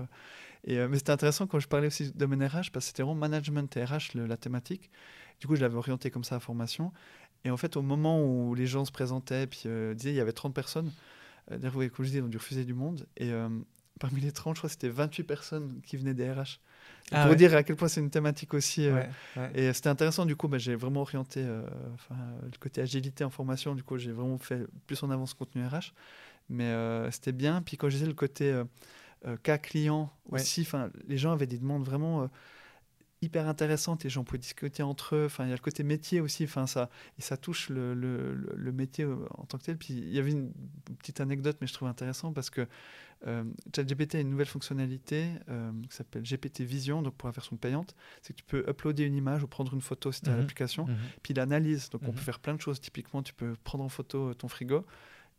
[0.65, 3.15] Et, mais c'était intéressant quand je parlais aussi de domaine RH, parce que c'était vraiment
[3.15, 4.91] management et RH le- la thématique.
[5.41, 6.93] Du coup, je l'avais orienté comme ça à formation.
[7.45, 10.21] Et en fait, au moment où les gens se présentaient, puis euh, disaient il y
[10.21, 10.93] avait 30 personnes,
[11.51, 13.07] euh, d'ailleurs, vous voyez, comme je dis, ils ont dû refuser du monde.
[13.17, 13.49] Et euh,
[13.99, 16.61] parmi les 30, je crois que c'était 28 personnes qui venaient des RH.
[17.13, 17.37] Ah pour ouais.
[17.37, 18.87] dire à quel point c'est une thématique aussi.
[18.87, 19.51] euh, Ouais, ouais.
[19.55, 21.63] et c'était intéressant, du coup, bah, j'ai vraiment orienté euh,
[22.11, 23.75] le côté agilité en formation.
[23.75, 25.93] Du coup, j'ai vraiment fait plus en avant ce contenu RH.
[26.51, 26.75] Mais
[27.13, 27.63] c'était bien.
[27.63, 28.61] Puis quand je disais le côté
[29.45, 30.67] cas client aussi,
[31.07, 32.29] les gens avaient des demandes vraiment
[33.23, 34.05] hyper intéressantes.
[34.05, 35.25] Les gens pouvaient discuter entre eux.
[35.27, 36.45] Enfin, il y a le côté métier aussi.
[36.45, 39.77] Enfin, ça, et ça touche le, le- métier euh, en tant que tel.
[39.77, 40.53] Puis il y avait une
[40.99, 42.67] petite anecdote, mais je trouve intéressant parce que
[43.27, 43.45] euh,
[43.77, 47.95] ChatGPT a une nouvelle fonctionnalité euh, qui s'appelle GPT Vision, donc pour la version payante,
[48.23, 50.39] c'est que tu peux uploader une image ou prendre une photo si tu as Mhm.
[50.39, 50.97] l'application, Mhm.
[51.23, 51.91] puis il analyse.
[51.91, 52.13] Donc on Mhm.
[52.15, 52.81] peut faire plein de choses.
[52.81, 54.87] Typiquement, tu peux prendre en photo euh, ton frigo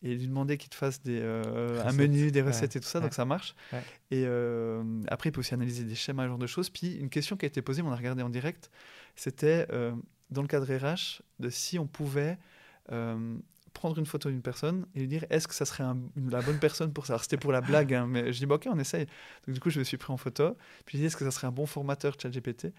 [0.04, 2.48] et lui demander qu'il te fasse des, euh, un menu, des Ouais.
[2.48, 3.56] recettes et tout ça, donc ça marche.
[3.72, 3.84] Ouais.
[4.12, 6.70] Et euh, après, il peut aussi analyser des schémas, ce genre de choses.
[6.70, 8.72] Puis une question qui a été posée, on a regardé en direct,
[9.16, 9.94] c'était euh,
[10.32, 12.38] dans le cadre RH, de si on pouvait
[13.74, 15.98] prendre une photo d'une personne et lui dire est-ce que ça serait un-
[16.30, 17.14] la bonne personne pour ça?
[17.14, 19.06] Alors c'était pour la blague, hein, mais je dis bah, ok, on essaye.
[19.48, 20.58] Donc du coup, je me suis pris en photo.
[20.86, 22.74] Puis j'ai dit est-ce que ça serait un bon formateur ChatGPT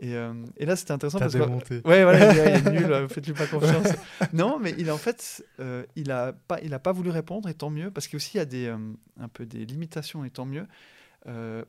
[0.00, 1.38] et, euh, et là, c'était intéressant parce que.
[1.86, 3.88] Ouais, voilà, il Ah, il est nul, euh, faites-lui pas confiance.
[4.32, 7.48] non, mais il a en fait, euh, il a pas, il a pas voulu répondre,
[7.48, 8.76] et tant mieux, parce qu'il y a des, euh,
[9.20, 10.66] un peu des limitations, et tant mieux.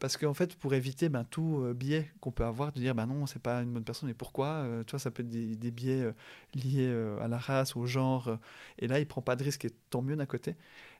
[0.01, 3.25] Parce qu'en fait, pour éviter ben, tout biais qu'on peut avoir, de dire ben non,
[3.25, 6.13] c'est pas une bonne personne, et pourquoi Tu vois, ça peut être des, des biais
[6.53, 8.37] liés à la race, au genre,
[8.79, 10.57] et là, il prend pas de risque, et tant mieux d'un côté.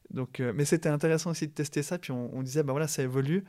[0.09, 3.03] Donc, mais c'était intéressant aussi de tester ça, puis on, on disait, ben voilà, ça
[3.03, 3.43] évolue.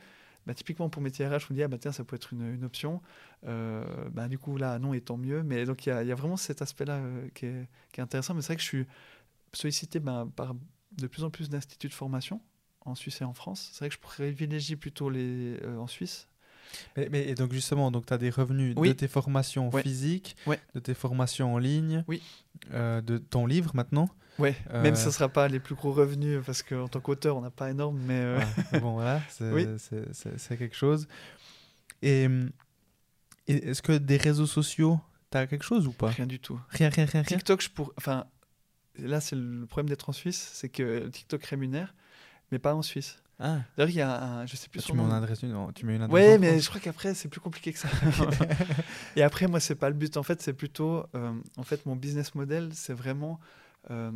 [0.47, 2.63] Bah, typiquement pour métier RH, on dit, ah bah tiens, ça peut être une, une
[2.63, 3.01] option.
[3.45, 5.43] Euh, bah, du coup, là, non, et tant mieux.
[5.43, 7.99] Mais donc, il y a, il y a vraiment cet aspect-là euh, qui, est, qui
[7.99, 8.33] est intéressant.
[8.33, 8.85] Mais c'est vrai que je suis
[9.51, 10.55] sollicité ben, par
[10.97, 12.39] de plus en plus d'instituts de formation
[12.85, 13.69] en Suisse et en France.
[13.73, 16.29] C'est vrai que je privilégie plutôt les euh, en Suisse.
[16.95, 18.87] Mais, mais- et donc justement, donc tu as des revenus Oui.
[18.89, 20.37] de tes formations physiques,
[20.73, 22.05] de tes formations en ligne,
[22.71, 24.09] de ton livre maintenant.
[24.39, 26.99] Ouais, Euh, même si ce ne sera pas les plus gros revenus, parce qu'en tant
[26.99, 28.19] qu'auteur, on n'a pas énorme, mais...
[28.21, 28.39] euh,
[28.73, 29.67] Ouais, bon, voilà, c'est Oui.
[30.57, 31.07] quelque chose.
[32.01, 32.27] Et,
[33.47, 34.99] et est-ce que des réseaux sociaux,
[35.31, 36.09] tu as quelque chose ou pas?
[36.09, 36.59] Rien du tout.
[36.69, 37.37] Rien, rien, rien, rien.
[37.37, 37.93] TikTok, je pour...
[37.97, 38.25] Enfin,
[38.99, 41.95] là, c'est le problème d'être en Suisse, c'est que TikTok rémunère,
[42.51, 43.17] mais pas en Suisse.
[43.39, 44.45] Ah, D'ailleurs, il y a un...
[44.47, 46.53] Je sais plus tu son mets une adresse, non, tu mets une adresse Ouais, mais
[46.53, 47.87] France je crois qu'après, c'est plus compliqué que ça.
[49.15, 50.17] Et après, moi, c'est pas le but.
[50.17, 51.05] En fait, c'est plutôt.
[51.13, 53.39] euh, en fait, mon business model, c'est vraiment
[53.89, 54.11] euh,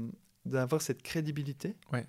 [0.45, 1.75] d'avoir cette crédibilité.
[1.91, 2.05] Ouais.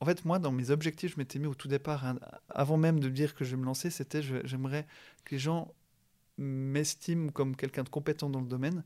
[0.00, 3.00] En fait, moi, dans mes objectifs, je m'étais mis au tout départ, hein, avant même
[3.00, 4.86] de dire que je vais me lancer, c'était j'aimerais
[5.24, 5.72] que les gens
[6.36, 8.84] m'estiment comme quelqu'un de compétent dans le domaine.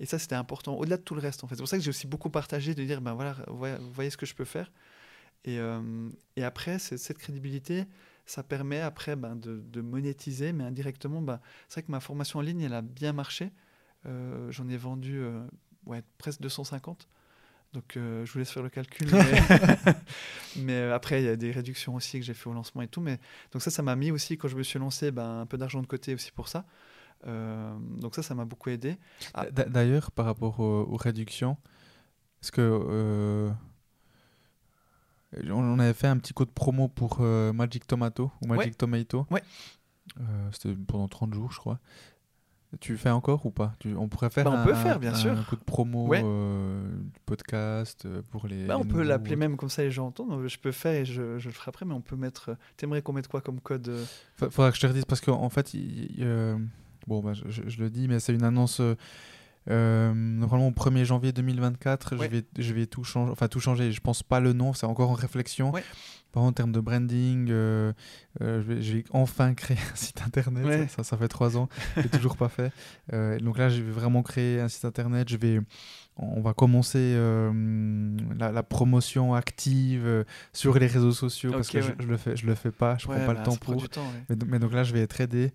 [0.00, 1.56] Et ça, c'était important, au-delà de tout le reste, en fait.
[1.56, 4.16] C'est pour ça que j'ai aussi beaucoup partagé, de dire, ben voilà, voyez, voyez ce
[4.16, 4.70] que je peux faire.
[5.44, 7.84] Et, euh, et après, cette crédibilité,
[8.26, 12.38] ça permet après ben, de, de monétiser, mais indirectement, ben, c'est vrai que ma formation
[12.38, 13.50] en ligne, elle a bien marché.
[14.06, 15.44] Euh, J'en ai vendu euh,
[15.86, 17.08] ouais, presque 250.
[17.74, 19.08] Donc, euh, je vous laisse faire le calcul.
[19.12, 19.22] Mais,
[20.56, 22.88] mais, euh, après, il y a des réductions aussi que j'ai fait au lancement et
[22.88, 23.00] tout.
[23.00, 23.18] Mais,
[23.52, 25.82] donc ça, ça m'a mis aussi, quand je me suis lancé, ben, un peu d'argent
[25.82, 26.64] de côté aussi pour ça.
[27.26, 28.96] Euh, donc ça, ça m'a beaucoup aidé.
[29.34, 29.50] Ah.
[29.50, 31.58] D'ailleurs, par rapport aux, aux réductions,
[32.42, 33.50] est-ce que euh,
[35.50, 38.74] on avait fait un petit code promo pour Magic Tomato ou Magic Ouais.
[38.76, 39.26] Tomato?
[39.30, 39.42] Ouais.
[40.52, 41.80] C'était pendant 30 jours, je crois.
[42.80, 43.72] Tu fais encore ou pas?
[43.78, 45.46] Tu- On pourrait faire Bah, on un, peut faire, bien un sûr.
[45.48, 46.20] coup de promo Ouais.
[46.22, 48.66] euh, du podcast euh, pour les.
[48.66, 50.46] Bah, les on peut l'appeler même comme ça, les gens entendent.
[50.46, 52.50] Je peux faire et je, je le ferai après, mais on peut mettre.
[52.50, 54.04] euh, T'aimerais qu'on mette quoi comme code euh,
[54.36, 56.58] Fa- Faudra que je te redise parce qu'en en fait, il- il,
[57.06, 58.80] bon, bah, je, le dis, mais c'est une annonce.
[58.80, 58.94] euh,
[59.70, 62.26] euh, normalement au 1er janvier 2024, Ouais.
[62.26, 63.32] je vais, je vais tout changer.
[63.32, 63.92] Enfin, tout changer.
[63.92, 65.70] Je pense pas le nom, c'est encore en réflexion.
[65.72, 65.84] Ouais.
[66.32, 67.92] Par en termes de branding, euh,
[68.42, 70.64] euh, je, vais, je vais enfin créer un site internet.
[70.66, 70.86] Ouais.
[70.88, 72.72] Ça, ça, ça fait trois ans, je l'ai toujours pas fait.
[73.14, 75.30] Euh, donc là, je vais vraiment créer un site internet.
[75.30, 75.60] Je vais,
[76.18, 77.16] on va commencer
[78.38, 81.96] la, la promotion active sur les réseaux sociaux parce que je, ouais.
[81.98, 82.98] je le fais, je le fais pas.
[82.98, 83.88] Je ouais, prends pas bah, le temps pour.
[83.88, 84.04] temps.
[84.28, 85.52] Mais, do- mais donc là, je vais être aidé.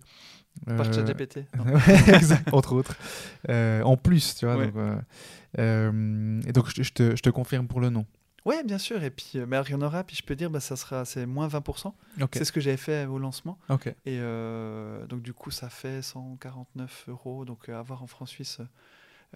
[0.66, 1.44] Par ChatGPT.
[2.08, 2.96] exact, entre autres.
[3.48, 4.56] En plus, tu vois.
[4.56, 4.74] Donc,
[5.56, 8.04] et donc, je, je te, je te confirme pour le nom.
[8.44, 9.02] Ouais, bien sûr.
[9.02, 10.04] Et puis, euh, mais alors, il y en aura.
[10.04, 11.94] Puis je peux dire, bah, ça sera, c'est moins 20%.
[12.20, 12.30] Ok.
[12.34, 13.58] C'est ce que j'avais fait au lancement.
[14.04, 17.44] Et euh, donc, du coup, ça fait 149 euros.
[17.44, 18.60] Donc, euh, à voir en franc suisse,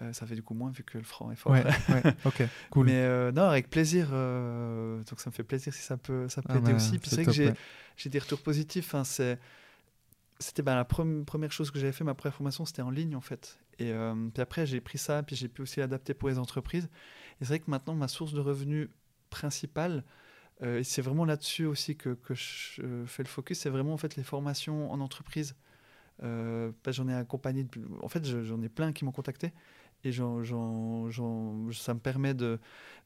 [0.01, 1.51] euh, ça fait du coup moins vu que le franc est fort.
[1.53, 2.43] Ouais, ouais, ok.
[2.69, 2.85] Cool.
[2.85, 4.09] Mais euh, non, avec plaisir.
[4.13, 6.99] euh, donc, ça me fait plaisir si ça peut, ça peut Ah aider bah, aussi.
[6.99, 7.59] Puis c'est vrai que top, ouais.
[7.97, 8.93] j'ai des retours positifs.
[9.05, 9.39] C'est
[10.41, 13.19] c'était bah, la première chose que j'avais fait, ma première formation, c'était en ligne en
[13.21, 13.59] fait.
[13.77, 13.91] Et
[14.33, 16.85] puis après, j'ai pris ça, puis j'ai pu aussi l'adapter pour les entreprises.
[17.41, 18.87] Et c'est vrai que maintenant, ma source de revenus
[19.29, 20.03] principale,
[20.61, 24.17] et c'est vraiment là-dessus aussi que, que je fais le focus, c'est vraiment en fait
[24.17, 25.55] les formations en entreprise.
[26.21, 27.65] Euh, j'en ai accompagné,
[28.01, 29.53] en fait j'en ai plein qui m'ont contacté
[30.03, 32.59] et ça me permet de,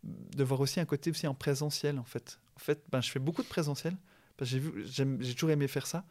[0.04, 2.40] de voir aussi un côté aussi en présentiel en fait.
[2.56, 3.96] En fait, ben, je fais beaucoup de présentiel
[4.38, 6.06] parce que j'ai toujours aimé faire ça.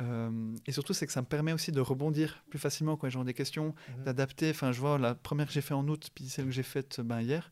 [0.00, 3.22] Euh, et surtout, c'est que ça me permet aussi de rebondir plus facilement quand j'ai
[3.24, 4.04] des questions, mhm.
[4.04, 4.50] d'adapter.
[4.50, 7.00] Enfin, je vois la première que j'ai fait en août, puis celle que j'ai faite
[7.02, 7.50] ben, hier.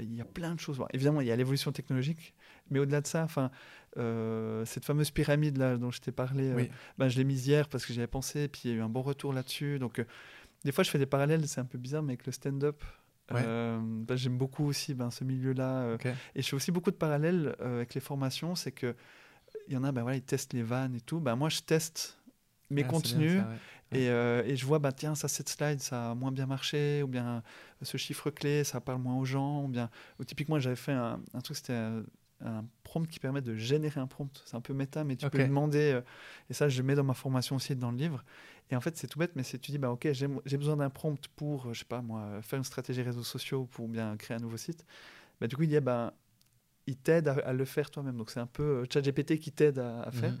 [0.00, 0.80] Il y a plein de choses.
[0.92, 2.34] évidemment, il y a l'évolution technologique,
[2.70, 3.50] mais au-delà de ça, enfin,
[3.96, 6.66] euh, cette fameuse pyramide là dont je t'ai parlé, euh,
[6.98, 8.82] ben, je l'ai mise hier parce que j'y avais pensé, puis il y a eu
[8.82, 9.78] un bon retour là-dessus.
[9.78, 10.04] Donc, euh,
[10.64, 12.82] des fois, je fais des parallèles, c'est un peu bizarre, mais avec le stand-up,
[13.30, 15.96] ben, j'aime beaucoup aussi ben, ce milieu-là.
[16.34, 18.54] Et je fais aussi beaucoup de parallèles avec les formations.
[18.54, 18.94] C'est que
[19.68, 21.20] il y en a, ben, voilà, ils testent les vannes et tout.
[21.20, 22.18] Ben, moi, je teste
[22.70, 23.42] mes ah, contenus.
[23.94, 27.08] Et, et, je vois, bah, tiens, ça, cette slide, ça a moins bien marché, ou
[27.08, 27.42] bien
[27.82, 31.20] ce chiffre clé, ça parle moins aux gens, ou bien, ou typiquement, j'avais fait un,
[31.32, 31.78] un truc, c'était
[32.44, 34.42] un prompt qui permet de générer un prompt.
[34.44, 36.00] C'est un peu méta, mais tu peux demander, euh,
[36.50, 38.24] et ça je mets dans ma formation aussi dans le livre.
[38.70, 40.90] Et en fait, c'est tout bête, mais c'est tu dis, bah, ok, j'ai besoin d'un
[40.90, 44.40] prompt pour, je sais pas moi, faire une stratégie réseaux sociaux, pour bien créer un
[44.40, 44.84] nouveau site.
[45.40, 46.14] Bah, du coup, il dit, bah,
[46.86, 48.16] il t'aide à, le faire toi-même.
[48.16, 50.32] Donc c'est un peu euh, ChatGPT qui t'aide à, faire.
[50.32, 50.40] Mhm.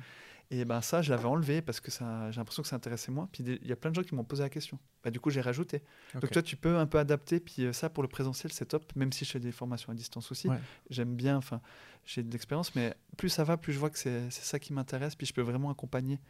[0.50, 3.28] Et ben ça, je l'avais enlevé parce que ça, j'ai l'impression que ça intéressait moins.
[3.32, 4.78] Puis il y a plein de gens qui m'ont posé la question.
[5.02, 5.82] Bah, du coup, j'ai rajouté.
[6.14, 7.40] Donc toi, tu peux un peu adapter.
[7.40, 8.84] Puis euh, ça, pour le présentiel, c'est top.
[8.94, 10.48] Même si je fais des formations à distance aussi,
[10.90, 11.36] j'aime bien.
[11.36, 11.60] Enfin,
[12.04, 15.14] j'ai de l'expérience, mais plus ça va, plus je vois que c'est, ça qui m'intéresse.
[15.16, 16.20] Puis je peux vraiment accompagner.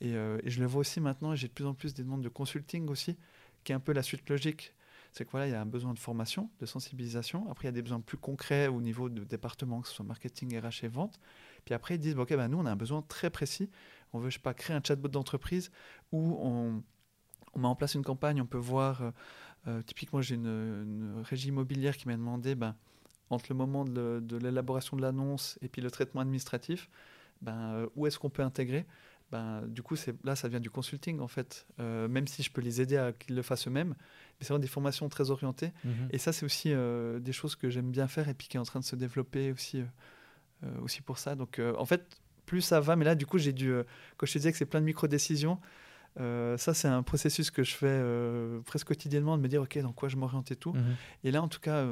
[0.00, 1.34] Et, euh, et je le vois aussi maintenant.
[1.34, 3.16] J'ai de plus en plus des demandes de consulting aussi,
[3.62, 4.74] qui est un peu la suite logique
[5.14, 7.48] c'est que voilà, il y a un besoin de formation, de sensibilisation.
[7.48, 10.04] Après, il y a des besoins plus concrets au niveau de département, que ce soit
[10.04, 11.20] marketing, RH et vente.
[11.64, 13.70] Puis après, ils disent, ok, ben nous, on a un besoin très précis.
[14.12, 15.70] On veut, je sais pas, créer un chatbot d'entreprise
[16.12, 16.82] où on,
[17.54, 19.10] on, met en place une campagne, on peut voir, euh,
[19.66, 22.76] euh, typiquement, j'ai une, régie immobilière qui m'a demandé, ben,
[23.30, 26.88] entre le moment de, l'élaboration de l'annonce et puis le traitement administratif,
[27.42, 28.86] ben, euh, où est-ce qu'on peut intégrer?
[29.32, 31.66] Ben, du coup, là, ça vient du consulting, en fait.
[31.78, 34.68] même si je peux les aider à qu'ils le fassent eux-mêmes, mais c'est vraiment des
[34.68, 35.72] formations très orientées.
[35.84, 36.08] Mhm.
[36.10, 36.72] Et ça, c'est aussi
[37.20, 39.50] des choses que j'aime bien faire et puis qui est en train de se développer
[39.50, 39.82] aussi
[40.82, 41.34] aussi pour ça.
[41.34, 42.04] Donc, euh, en fait,
[42.46, 43.84] plus ça va, mais là, du coup, j'ai dû, euh,
[44.16, 45.58] quand je te disais que c'est plein de micro-décisions,
[46.16, 48.00] ça, c'est un processus que je fais
[48.66, 50.72] presque quotidiennement de me dire, OK, dans quoi je m'oriente et tout.
[50.72, 50.94] Mhm.
[51.24, 51.86] Et là, en tout cas,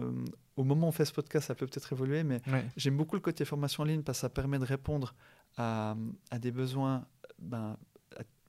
[0.57, 2.41] au moment où on fait ce podcast, ça peut peut-être évoluer, mais
[2.77, 5.15] j'aime beaucoup le côté formation en ligne parce que ça permet de répondre
[5.57, 5.97] à,
[6.31, 7.05] à des besoins
[7.41, 7.77] ben,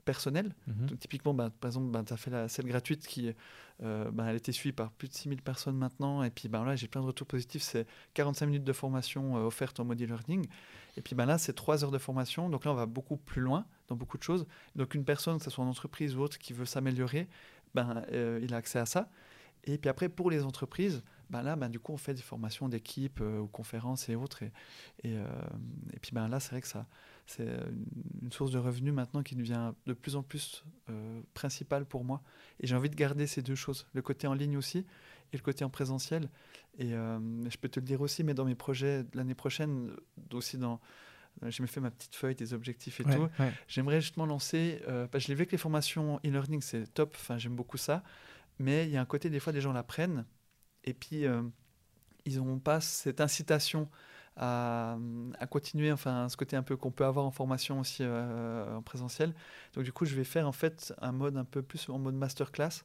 [0.03, 0.53] personnels.
[0.67, 0.97] Mhm.
[0.97, 3.33] typiquement, ben, par exemple, ben, tu as fait la celle gratuite qui
[3.81, 6.23] euh, ben, elle a été suivie par plus de 6000 personnes maintenant.
[6.23, 7.63] Et puis là, j'ai plein de retours positifs.
[7.63, 10.47] C'est 45 minutes de formation euh, offerte en mode e-learning.
[10.95, 12.49] Et puis là, c'est 3 heures de formation.
[12.49, 14.45] Donc là, on va beaucoup plus loin dans beaucoup de choses.
[14.75, 17.27] Donc une personne, que ce soit en entreprise ou autre, qui veut s'améliorer,
[17.73, 19.09] ben, euh, il a accès à ça.
[19.65, 22.69] Et puis après, pour les entreprises, ben là, ben, du coup, on fait des formations
[22.69, 24.43] d'équipe ou conférences et autres.
[24.43, 24.51] Et,
[25.03, 26.85] et, et puis ben, là, c'est vrai que ça,
[27.25, 27.47] c'est
[28.21, 32.21] une source de revenus maintenant qui devient de plus en plus euh, principale pour moi.
[32.59, 34.79] Et j'ai envie de garder ces deux choses, le côté en ligne aussi
[35.31, 36.29] et le côté en présentiel.
[36.77, 37.19] Et euh,
[37.49, 39.91] je peux te le dire aussi, mais dans mes projets l'année prochaine,
[40.33, 40.79] aussi dans
[41.47, 43.27] j'ai fait ma petite feuille des objectifs et tout.
[43.67, 47.15] J'aimerais justement lancer, euh, parce que je l'ai vu que les formations e-learning, c'est top,
[47.15, 48.03] enfin, j'aime beaucoup ça,
[48.59, 50.25] mais il y a un côté, des fois, des gens l'apprennent,
[50.83, 51.25] et puis
[52.25, 53.89] ils n'ont pas cette incitation
[54.35, 54.97] à,
[55.49, 59.33] continuer, enfin, ce côté un peu qu'on peut avoir en formation aussi euh, en présentiel.
[59.73, 62.15] Donc, du coup, je vais faire en fait un mode un peu plus en mode
[62.15, 62.83] masterclass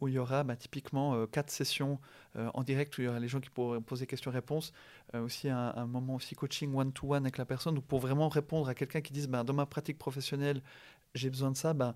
[0.00, 1.98] où il y aura bah, typiquement euh, quatre sessions
[2.36, 4.72] euh, en direct où il y aura les gens qui pourront poser questions-réponses,
[5.14, 9.12] aussi un, moment aussi coaching one-to-one avec la personne, pour vraiment répondre à quelqu'un qui
[9.12, 10.62] dise bah, dans ma pratique professionnelle,
[11.14, 11.74] j'ai besoin de ça.
[11.74, 11.94] Bah,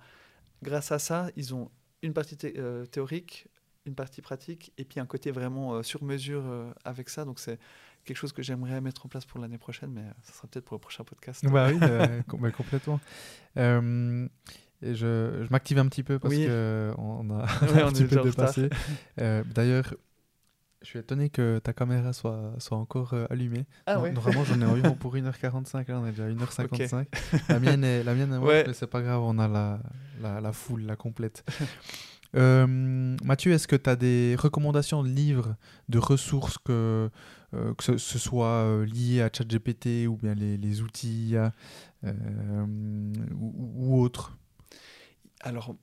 [0.63, 1.71] grâce à ça, ils ont
[2.03, 3.47] une partie théorique,
[3.87, 6.43] une partie pratique et puis un côté vraiment sur mesure
[6.85, 7.25] avec ça.
[7.25, 7.59] Donc c'est
[8.05, 10.77] quelque chose que j'aimerais mettre en place pour l'année prochaine, mais ça sera peut-être pour
[10.77, 11.45] le prochain podcast.
[11.47, 13.01] Bah oui, euh, bah, complètement.
[13.57, 14.29] Euh,
[14.83, 17.43] et je, je m'active un petit peu parce qu'on on a
[17.85, 18.69] un petit peu dépassé.
[19.21, 19.95] Euh, d'ailleurs,
[20.83, 23.65] je suis étonné que ta caméra soit, soit encore allumée.
[23.87, 24.13] Ah, ouais.
[24.13, 27.07] Normalement, j'en ai eu pour 1h45, là on est déjà à 1h55.
[27.49, 28.65] La mienne est, la mienne est ouais.
[28.67, 29.81] mais c'est pas grave, on a la,
[30.21, 31.43] la, la foule, la complète.
[32.37, 32.67] Euh,
[33.23, 35.57] Mathieu, est-ce que tu as des recommandations de livres,
[35.89, 37.11] de ressources, que,
[37.55, 41.35] euh, que ce, soit euh, lié à ChatGPT ou bien les, outils
[42.03, 44.37] ou, ou, autres
[45.41, 45.75] Alors,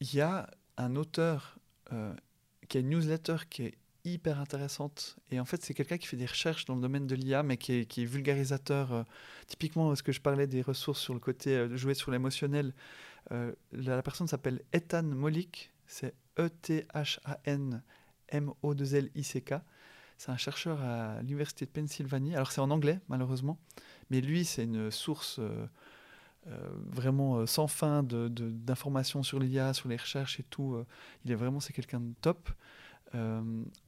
[0.00, 1.58] il y a un auteur
[2.68, 5.16] qui a une newsletter qui est hyper intéressante.
[5.30, 7.56] Et en fait, c'est quelqu'un qui fait des recherches dans le domaine de l'IA, mais
[7.56, 9.04] qui est, vulgarisateur.
[9.46, 12.72] typiquement, ce que je parlais des ressources sur le côté de jouer sur l'émotionnel,
[13.32, 17.82] Euh, la, personne s'appelle Ethan Molik, c'est E-T-H-A-N
[18.28, 19.54] M-O-2-L-I-C-K.
[20.20, 22.34] C'est un chercheur à l'université de Pennsylvanie.
[22.34, 23.58] Alors c'est en anglais malheureusement,
[24.10, 25.66] mais lui c'est une source euh,
[26.48, 30.84] euh, vraiment sans fin d'informations sur l'IA, sur les recherches et tout.
[31.24, 32.50] il est vraiment c'est quelqu'un de top.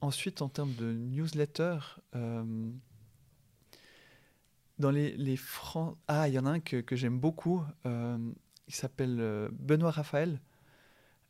[0.01, 1.77] ensuite en termes de newsletter,
[4.79, 5.39] dans les.
[6.07, 7.63] Ah, il y en a un que, j'aime beaucoup.
[7.85, 8.17] Euh,
[8.67, 10.39] il s'appelle euh, Benoît Raphaël,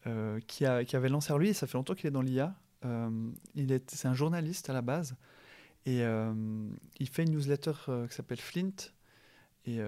[0.08, 2.56] euh, qui, avait lancé lui, ça fait longtemps qu'il est dans l'IA.
[3.56, 5.16] Il est, c'est un journaliste à la base.
[5.86, 6.02] Et
[7.00, 7.74] il fait une newsletter
[8.10, 8.92] qui s'appelle Flint,
[9.66, 9.80] et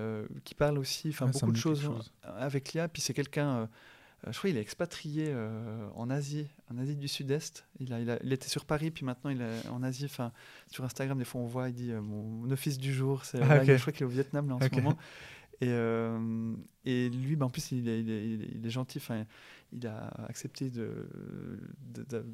[0.44, 1.90] qui parle aussi enfin beaucoup de choses,
[2.24, 2.88] avec l'IA.
[2.88, 3.70] Puis c'est quelqu'un
[4.26, 7.66] euh, je crois qu'il est expatrié euh, en Asie, en Asie du Sud-Est.
[7.80, 10.06] Il, a, il, était sur Paris, puis maintenant il est en Asie.
[10.06, 10.32] Enfin,
[10.72, 13.26] sur Instagram, des fois on voit, il dit euh, mon office du jour.
[13.26, 14.98] C'est, ah, Je crois qu'il est au Vietnam là, en ce moment.
[15.62, 15.70] Et,
[16.84, 18.98] et lui, ben, en plus, il est, il est, gentil.
[18.98, 19.26] Enfin,
[19.72, 21.08] il a accepté de,
[21.94, 22.26] de,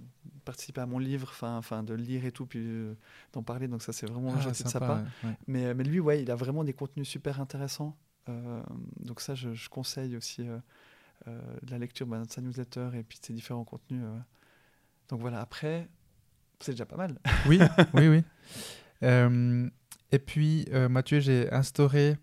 [0.46, 2.68] participer à mon livre, enfin, enfin, de lire et tout, puis
[3.34, 3.68] d'en parler.
[3.68, 5.04] Donc ça, c'est vraiment ah, gentil de sa part.
[5.48, 7.98] Mais, mais lui, ouais, il a vraiment des contenus super intéressants.
[9.00, 10.46] donc ça, je, je conseille aussi
[11.28, 14.02] euh, la lecture bah, de sa newsletter et puis de ses différents contenus.
[14.04, 14.18] Euh.
[15.10, 15.88] Donc voilà, après,
[16.60, 17.20] c'est déjà pas mal.
[17.48, 17.60] oui,
[17.94, 18.24] oui, oui.
[19.04, 19.70] Euh,
[20.12, 22.18] et puis, Mathieu, j'ai instauré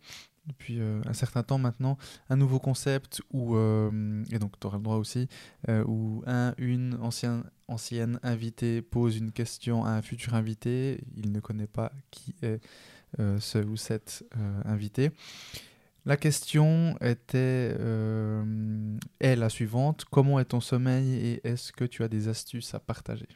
[0.49, 1.99] depuis un certain temps maintenant
[2.31, 5.29] un nouveau concept où, et donc tu auras le droit aussi,
[5.69, 6.99] où un, une
[7.69, 11.01] ancienne, invitée pose une question à un futur invité.
[11.17, 12.61] Il ne connaît pas qui est
[13.19, 14.25] ce ou cette
[14.65, 15.13] invité.
[16.09, 22.03] La question était euh, est la suivante comment est ton sommeil et est-ce que tu
[22.03, 23.29] as des astuces à partager?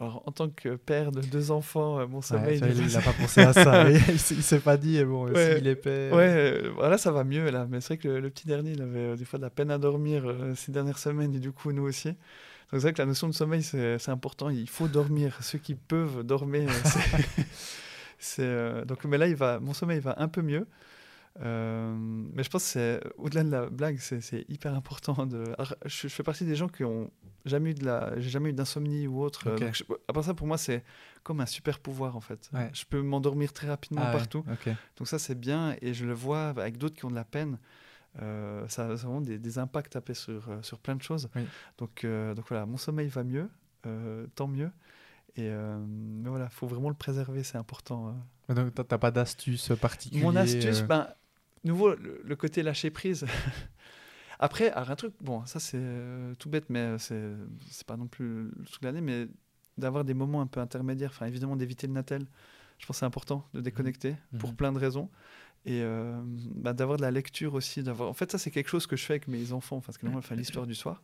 [0.00, 2.58] Alors, en tant que père de deux enfants, euh, mon sommeil.
[2.58, 3.88] il n'a pas pensé à ça.
[3.88, 6.12] il ne s'est pas dit, bon, ouais, s'il est père.
[6.12, 7.66] Ouais, voilà, ça va mieux là.
[7.70, 9.70] Mais c'est vrai que le, petit dernier, il avait euh, des fois de la peine
[9.70, 10.24] à dormir
[10.56, 12.08] ces dernières semaines et du coup, nous aussi.
[12.08, 12.16] Donc,
[12.72, 14.50] c'est vrai que la notion de sommeil, c'est important.
[14.50, 15.38] Il faut dormir.
[15.42, 16.68] Ceux qui peuvent dormir,
[18.18, 18.84] c'est.
[18.86, 20.66] donc, mais là, il va, mon sommeil va un peu mieux.
[21.40, 25.26] Euh, mais je pense que c'est au-delà de la blague, c'est hyper important.
[25.26, 25.44] De...
[25.84, 27.10] je, fais partie des gens qui ont
[27.44, 29.48] jamais eu de la, j'ai jamais eu d'insomnie ou autre.
[30.08, 30.84] à part ça, pour moi, c'est
[31.22, 32.50] comme un super pouvoir en fait.
[32.72, 34.44] Je peux m'endormir très rapidement ah partout.
[34.96, 37.58] Donc ça, c'est bien et je le vois avec d'autres qui ont de la peine.
[38.22, 41.28] Euh, ça, a vraiment des, impacts tapés sur, euh, sur plein de choses.
[41.78, 43.50] Donc, donc voilà, mon sommeil va mieux,
[44.36, 44.70] tant mieux.
[45.36, 48.14] Et mais voilà, faut vraiment le préserver, c'est important.
[48.48, 51.08] Donc, tu n'as pas d'astuce particulière Mon astuce, ben,
[51.64, 53.26] nouveau, le, côté lâcher prise.
[54.38, 57.32] Après, un truc, bon, ça c'est euh, tout bête, mais euh, c'est,
[57.70, 59.28] c'est pas non plus le truc de l'année, mais
[59.78, 62.26] d'avoir des moments un peu intermédiaires, enfin évidemment d'éviter le Natel,
[62.78, 64.38] je pense que c'est important de déconnecter mmh.
[64.38, 64.56] pour mmh.
[64.56, 65.08] plein de raisons.
[65.66, 67.82] Et euh, bah, d'avoir de la lecture aussi.
[67.82, 68.10] D'avoir...
[68.10, 70.34] En fait, ça c'est quelque chose que je fais avec mes enfants, parce que enfin,
[70.34, 71.02] l'histoire du soir.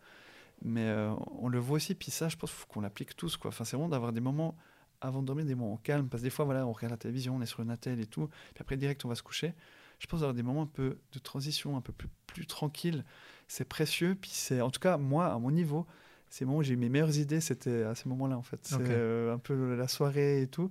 [0.62, 0.94] Mais
[1.38, 3.38] on le voit aussi, puis ça, je pense qu'on l'applique tous.
[3.38, 3.48] Quoi.
[3.48, 4.54] Enfin, c'est vraiment d'avoir des moments
[5.00, 7.36] avant de dormir, des moments calmes, parce que des fois, voilà, on regarde la télévision,
[7.36, 9.54] on est sur le Natel et tout, puis après, direct, on va se coucher
[10.00, 13.04] je pense avoir des moments un peu de transition, un peu plus, plus tranquille.
[13.46, 14.16] C'est précieux.
[14.20, 15.86] Puis c'est, en tout cas, moi, à mon niveau,
[16.30, 18.60] ces moments où j'ai eu mes meilleures idées, c'était à ces moments-là, en fait.
[18.62, 20.70] C'est euh, un peu la soirée et tout.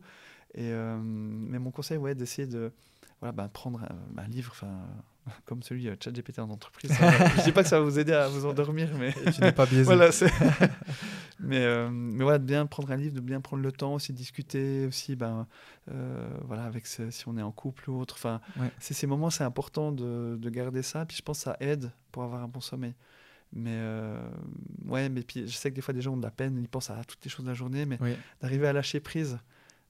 [0.56, 2.72] Et, euh, mais mon conseil, ouais, d'essayer de
[3.20, 3.82] voilà, bah, prendre
[4.18, 4.80] un, livre, enfin,
[5.46, 6.92] comme celui de euh, ChatGPT en entreprise.
[6.92, 9.68] je dis pas que ça va vous aider à vous endormir, mais tu n'es pas
[9.68, 9.84] biaisé.
[9.84, 10.12] voilà,
[11.40, 14.12] mais euh, mais voilà, de bien prendre un livre, de bien prendre le temps aussi,
[14.12, 15.48] de discuter aussi, ben
[15.92, 18.16] euh, voilà, avec si on est en couple ou autre.
[18.18, 18.42] Enfin,
[18.80, 21.06] c'est ces moments, c'est important de, de, garder ça.
[21.06, 22.94] Puis je pense que ça aide pour avoir un bon sommeil.
[23.52, 23.80] Mais
[24.86, 26.70] ouais, mais puis je sais que des fois des gens ont de la peine, ils
[26.70, 27.98] pensent à toutes les choses de la journée, mais
[28.42, 29.40] d'arriver à lâcher prise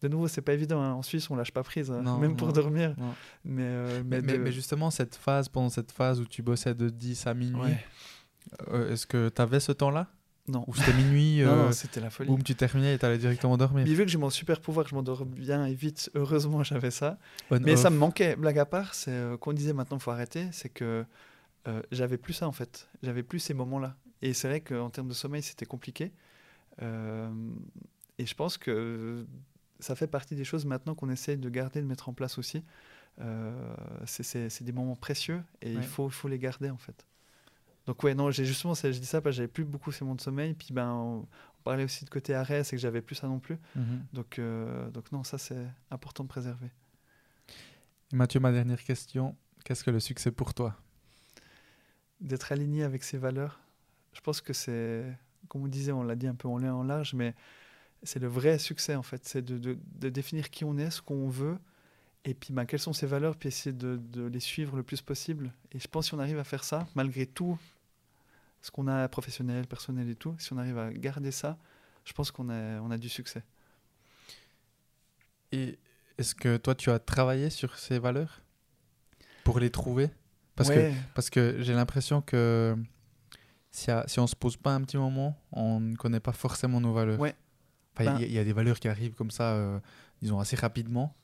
[0.02, 0.82] de nouveau, c'est pas évident.
[0.82, 0.94] Hein.
[0.94, 2.96] En Suisse, on lâche pas prise, hein, même pour dormir.
[3.00, 7.28] Euh, mais, mais, mais, justement, cette phase, pendant cette phase où tu bossais de 10
[7.28, 7.74] à minuit,
[8.70, 10.08] euh, est-ce que tu avais ce temps-là?
[10.50, 10.64] Non.
[10.68, 12.30] Ou c'était minuit non, euh, c'était la folie.
[12.30, 13.86] Boum, tu terminais et tu allais directement dormir.
[13.86, 16.92] Mais vu que j'ai mon super pouvoir, que je m'endors bien et vite, heureusement j'avais
[16.92, 17.18] ça.
[17.52, 18.36] mais ça me manquait.
[18.36, 21.06] Blague à part, c'est qu'on disait maintenant faut arrêter, c'est que
[21.92, 22.88] j'avais plus ça en fait.
[23.04, 23.96] J'avais plus ces moments-là.
[24.22, 26.12] Et c'est vrai qu'en termes de sommeil, c'était compliqué.
[26.82, 29.26] et je pense que
[29.80, 32.64] ça fait partie des choses maintenant qu'on essaye de garder, de mettre en place aussi.
[33.22, 33.52] Euh,
[34.06, 37.06] c'est des moments précieux et il faut, faut les garder en fait.
[37.86, 40.16] Donc ouais, non, j'ai justement, je dis ça parce que j'avais plus beaucoup ces moments
[40.16, 40.54] de sommeil.
[40.54, 41.28] Puis ben, on,
[41.64, 43.58] parlait aussi de côté arrêt, c'est que j'avais plus ça non plus.
[43.76, 44.06] Mhm.
[44.14, 46.72] Donc, euh, donc non, ça c'est important de préserver.
[48.12, 50.76] Mathieu, ma dernière question, qu'est-ce que le succès pour toi?
[52.22, 53.60] D'être aligné avec ses valeurs.
[54.14, 55.06] Je pense que c'est,
[55.48, 57.36] comme on disait, on l'a dit un peu en lien en large, mais
[58.04, 61.28] c'est le vrai succès en fait, c'est de, de, définir qui on est, ce qu'on
[61.28, 61.58] veut,
[62.26, 65.02] Et puis, ben, quelles sont ces valeurs, puis essayer de, de les suivre le plus
[65.02, 65.54] possible.
[65.72, 67.58] Et je pense que si on arrive à faire ça, malgré tout
[68.62, 71.58] ce qu'on a professionnel, personnel et tout, si on arrive à garder ça,
[72.04, 73.42] je pense qu'on a, on a du succès.
[75.52, 75.80] Et
[76.18, 78.42] est-ce que toi, tu as travaillé sur ces valeurs?
[79.44, 80.10] Pour les trouver?
[80.56, 80.92] Parce Ouais.
[80.92, 82.76] que, parce que j'ai l'impression que
[83.72, 86.82] si, à- si on se pose pas un petit moment, on ne connaît pas forcément
[86.82, 87.20] nos valeurs.
[87.20, 87.34] Ouais.
[87.96, 89.80] Enfin, il y a- Ben- y, a des valeurs qui arrivent comme ça, euh,
[90.22, 91.16] disons, assez rapidement.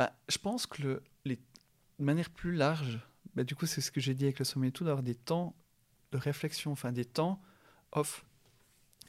[0.00, 3.00] Bah, je pense que le, les, de manière plus large,
[3.34, 5.14] bah, du coup, c'est ce que j'ai dit avec le sommet et tout, d'avoir des
[5.14, 5.54] temps
[6.12, 7.38] de réflexion, enfin des temps
[7.92, 8.24] off.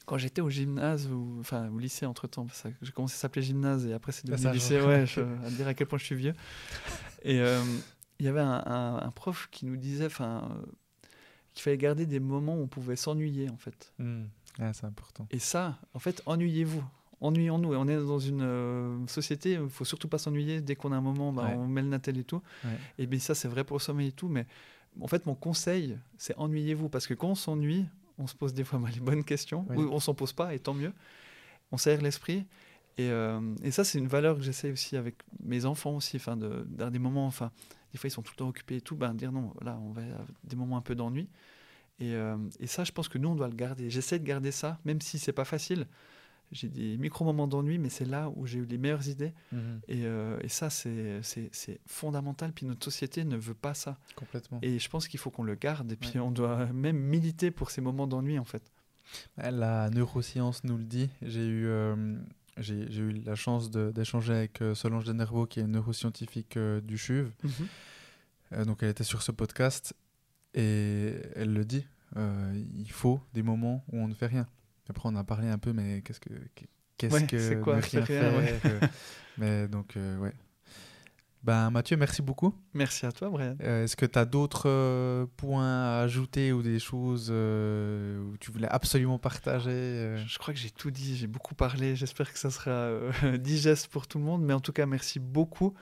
[0.05, 3.17] Quand j'étais au gymnase ou enfin au lycée entre temps, parce que j'ai commencé à
[3.19, 5.97] s'appeler gymnase et après c'est devenu ça, lycée, ouais, je, à dire à quel point
[5.97, 6.33] je suis vieux.
[7.23, 7.63] Et euh,
[8.19, 10.65] il y avait un, un- un prof qui nous disait, enfin, euh,
[11.53, 13.93] qu'il fallait garder des moments où on pouvait s'ennuyer en fait.
[14.59, 15.25] Ah, c'est important.
[15.31, 16.83] Et ça, en fait, ennuyez-vous.
[17.22, 17.74] Ennuyons-nous.
[17.74, 20.59] Et on est dans une euh, société il faut surtout pas s'ennuyer.
[20.61, 21.55] Dès qu'on a un moment, bah, Ouais.
[21.55, 22.41] on met le natel et tout.
[22.65, 22.72] Ouais.
[22.97, 24.28] Et bien ça, c'est vrai pour le sommeil et tout.
[24.28, 24.45] Mais
[24.99, 26.89] en fait, mon conseil, c'est ennuyez-vous.
[26.89, 27.86] Parce que quand on s'ennuie,
[28.17, 29.65] on se pose des fois les bonnes questions.
[29.76, 30.93] Ou on s'en pose pas, et tant mieux.
[31.72, 32.45] On s'aère l'esprit.
[32.97, 36.17] Et, euh, et ça, c'est une valeur que j'essaie aussi avec mes enfants aussi.
[36.17, 37.51] Enfin, de, dans des moments, enfin,
[37.93, 38.95] des fois, ils sont tout le temps occupés et tout.
[38.95, 41.30] Ben, dire non, là, on va avoir des moments un peu d'ennui.
[41.99, 43.89] Et, euh, et ça, je pense que nous, on doit le garder.
[43.89, 45.88] J'essaie de garder ça, même si c'est pas facile.
[46.51, 49.33] J'ai des micro-moments d'ennui, mais c'est là où j'ai eu les meilleures idées.
[49.87, 51.21] Et, euh, et ça, c'est
[51.85, 52.51] fondamental.
[52.51, 53.97] Puis notre société ne veut pas ça.
[54.15, 54.59] Complètement.
[54.61, 55.91] Et je pense qu'il faut qu'on le garde.
[55.91, 56.19] Et puis Ouais.
[56.19, 58.63] on doit même militer pour ces moments d'ennui, en fait.
[59.37, 61.09] La neuroscience nous le dit.
[61.21, 62.15] J'ai eu, euh,
[62.57, 66.97] j'ai j'ai eu la chance d'échanger avec euh, Solange Denervaux, qui est une neuroscientifique du
[66.97, 67.29] CHUV.
[68.53, 69.93] Euh, donc elle était sur ce podcast
[70.53, 71.85] et elle le dit.
[72.15, 74.47] il faut des moments où on ne fait rien.
[74.91, 76.29] Après on a parlé un peu, mais qu'est-ce que
[76.97, 78.59] qu'est-ce Ouais, que c'est quoi, ne faire rien ouais.
[78.65, 78.79] euh,
[79.39, 80.33] Mais donc euh, ouais.
[81.43, 82.53] Ben Mathieu, merci beaucoup.
[82.75, 83.55] Merci à toi, Brian.
[83.63, 88.37] Euh, Est-ce que tu as d'autres euh, points à ajouter ou des choses euh, où
[88.37, 91.95] tu voulais absolument partager Je crois que j'ai tout dit, j'ai beaucoup parlé.
[91.95, 92.91] J'espère que ça sera
[93.39, 94.43] digeste pour tout le monde.
[94.43, 95.73] Mais en tout cas, merci beaucoup.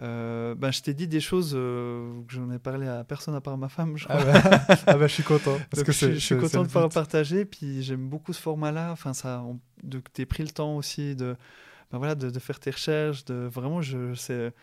[0.00, 3.40] Euh, ben, je t'ai dit des choses euh, que j'en ai parlé à personne à
[3.42, 4.20] part ma femme, je crois.
[4.20, 5.58] Ah bah, ah bah, je suis content.
[5.70, 6.94] Parce que je, je suis content de pouvoir but.
[6.94, 7.44] partager.
[7.44, 8.92] Puis j'aime beaucoup ce format-là.
[8.92, 11.36] Enfin, ça, on- de, que tu aies pris le temps aussi de,
[11.90, 13.24] ben voilà, de, de faire tes recherches.
[13.26, 14.54] De, vraiment, je, c'est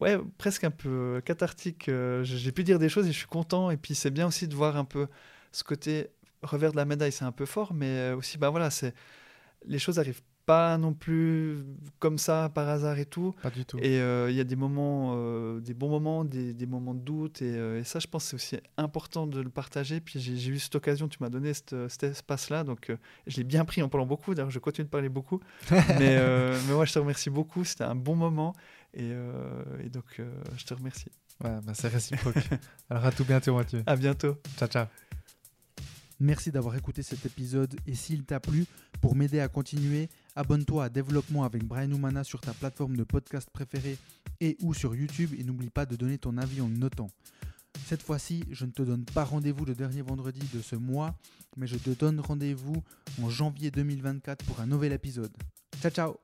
[0.00, 1.88] ouais, presque un peu cathartique.
[1.88, 3.70] Euh, J'ai pu dire des choses et je suis content.
[3.70, 5.06] Et puis c'est bien aussi de voir un peu
[5.52, 6.08] ce côté
[6.42, 7.12] revers de la médaille.
[7.12, 8.94] C'est un peu fort, mais aussi, ben voilà, c'est
[9.66, 11.64] les choses arrivent pas non plus
[11.98, 13.34] comme ça par hasard et tout.
[13.42, 13.78] Pas du tout.
[13.78, 17.00] Et euh, il y a des moments, euh, des bons moments, des, des moments de
[17.00, 17.42] doute.
[17.42, 20.00] Et, euh, et ça, je pense, c'est aussi important de le partager.
[20.00, 22.62] Puis j'ai eu cette occasion, tu m'as donné cet, cet espace-là.
[22.62, 24.34] Donc euh, je l'ai bien pris en parlant beaucoup.
[24.34, 25.40] D'ailleurs, je continue de parler beaucoup.
[25.70, 27.64] mais, euh, mais moi, je te remercie beaucoup.
[27.64, 28.54] C'était un bon moment.
[28.94, 31.10] Et, euh, et donc, euh, je te remercie.
[31.44, 32.36] Ouais, bah, c'est réciproque.
[32.90, 33.82] Alors à tout bientôt Mathieu.
[33.84, 34.36] À bientôt.
[34.56, 34.86] Ciao ciao.
[36.18, 38.64] Merci d'avoir écouté cet épisode et s'il t'a plu,
[39.02, 43.48] pour m'aider à continuer, abonne-toi à Développement avec Brian Oumana sur ta plateforme de podcast
[43.50, 43.98] préférée
[44.40, 47.08] et ou sur YouTube et n'oublie pas de donner ton avis en notant.
[47.86, 51.14] Cette fois-ci, je ne te donne pas rendez-vous le dernier vendredi de ce mois,
[51.56, 52.82] mais je te donne rendez-vous
[53.22, 55.32] en janvier 2024 pour un nouvel épisode.
[55.80, 56.16] Ciao ciao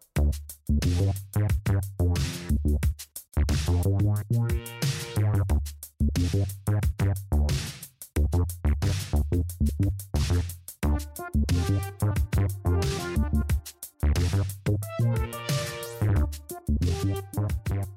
[10.82, 11.06] Thank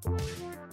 [0.10, 0.65] you.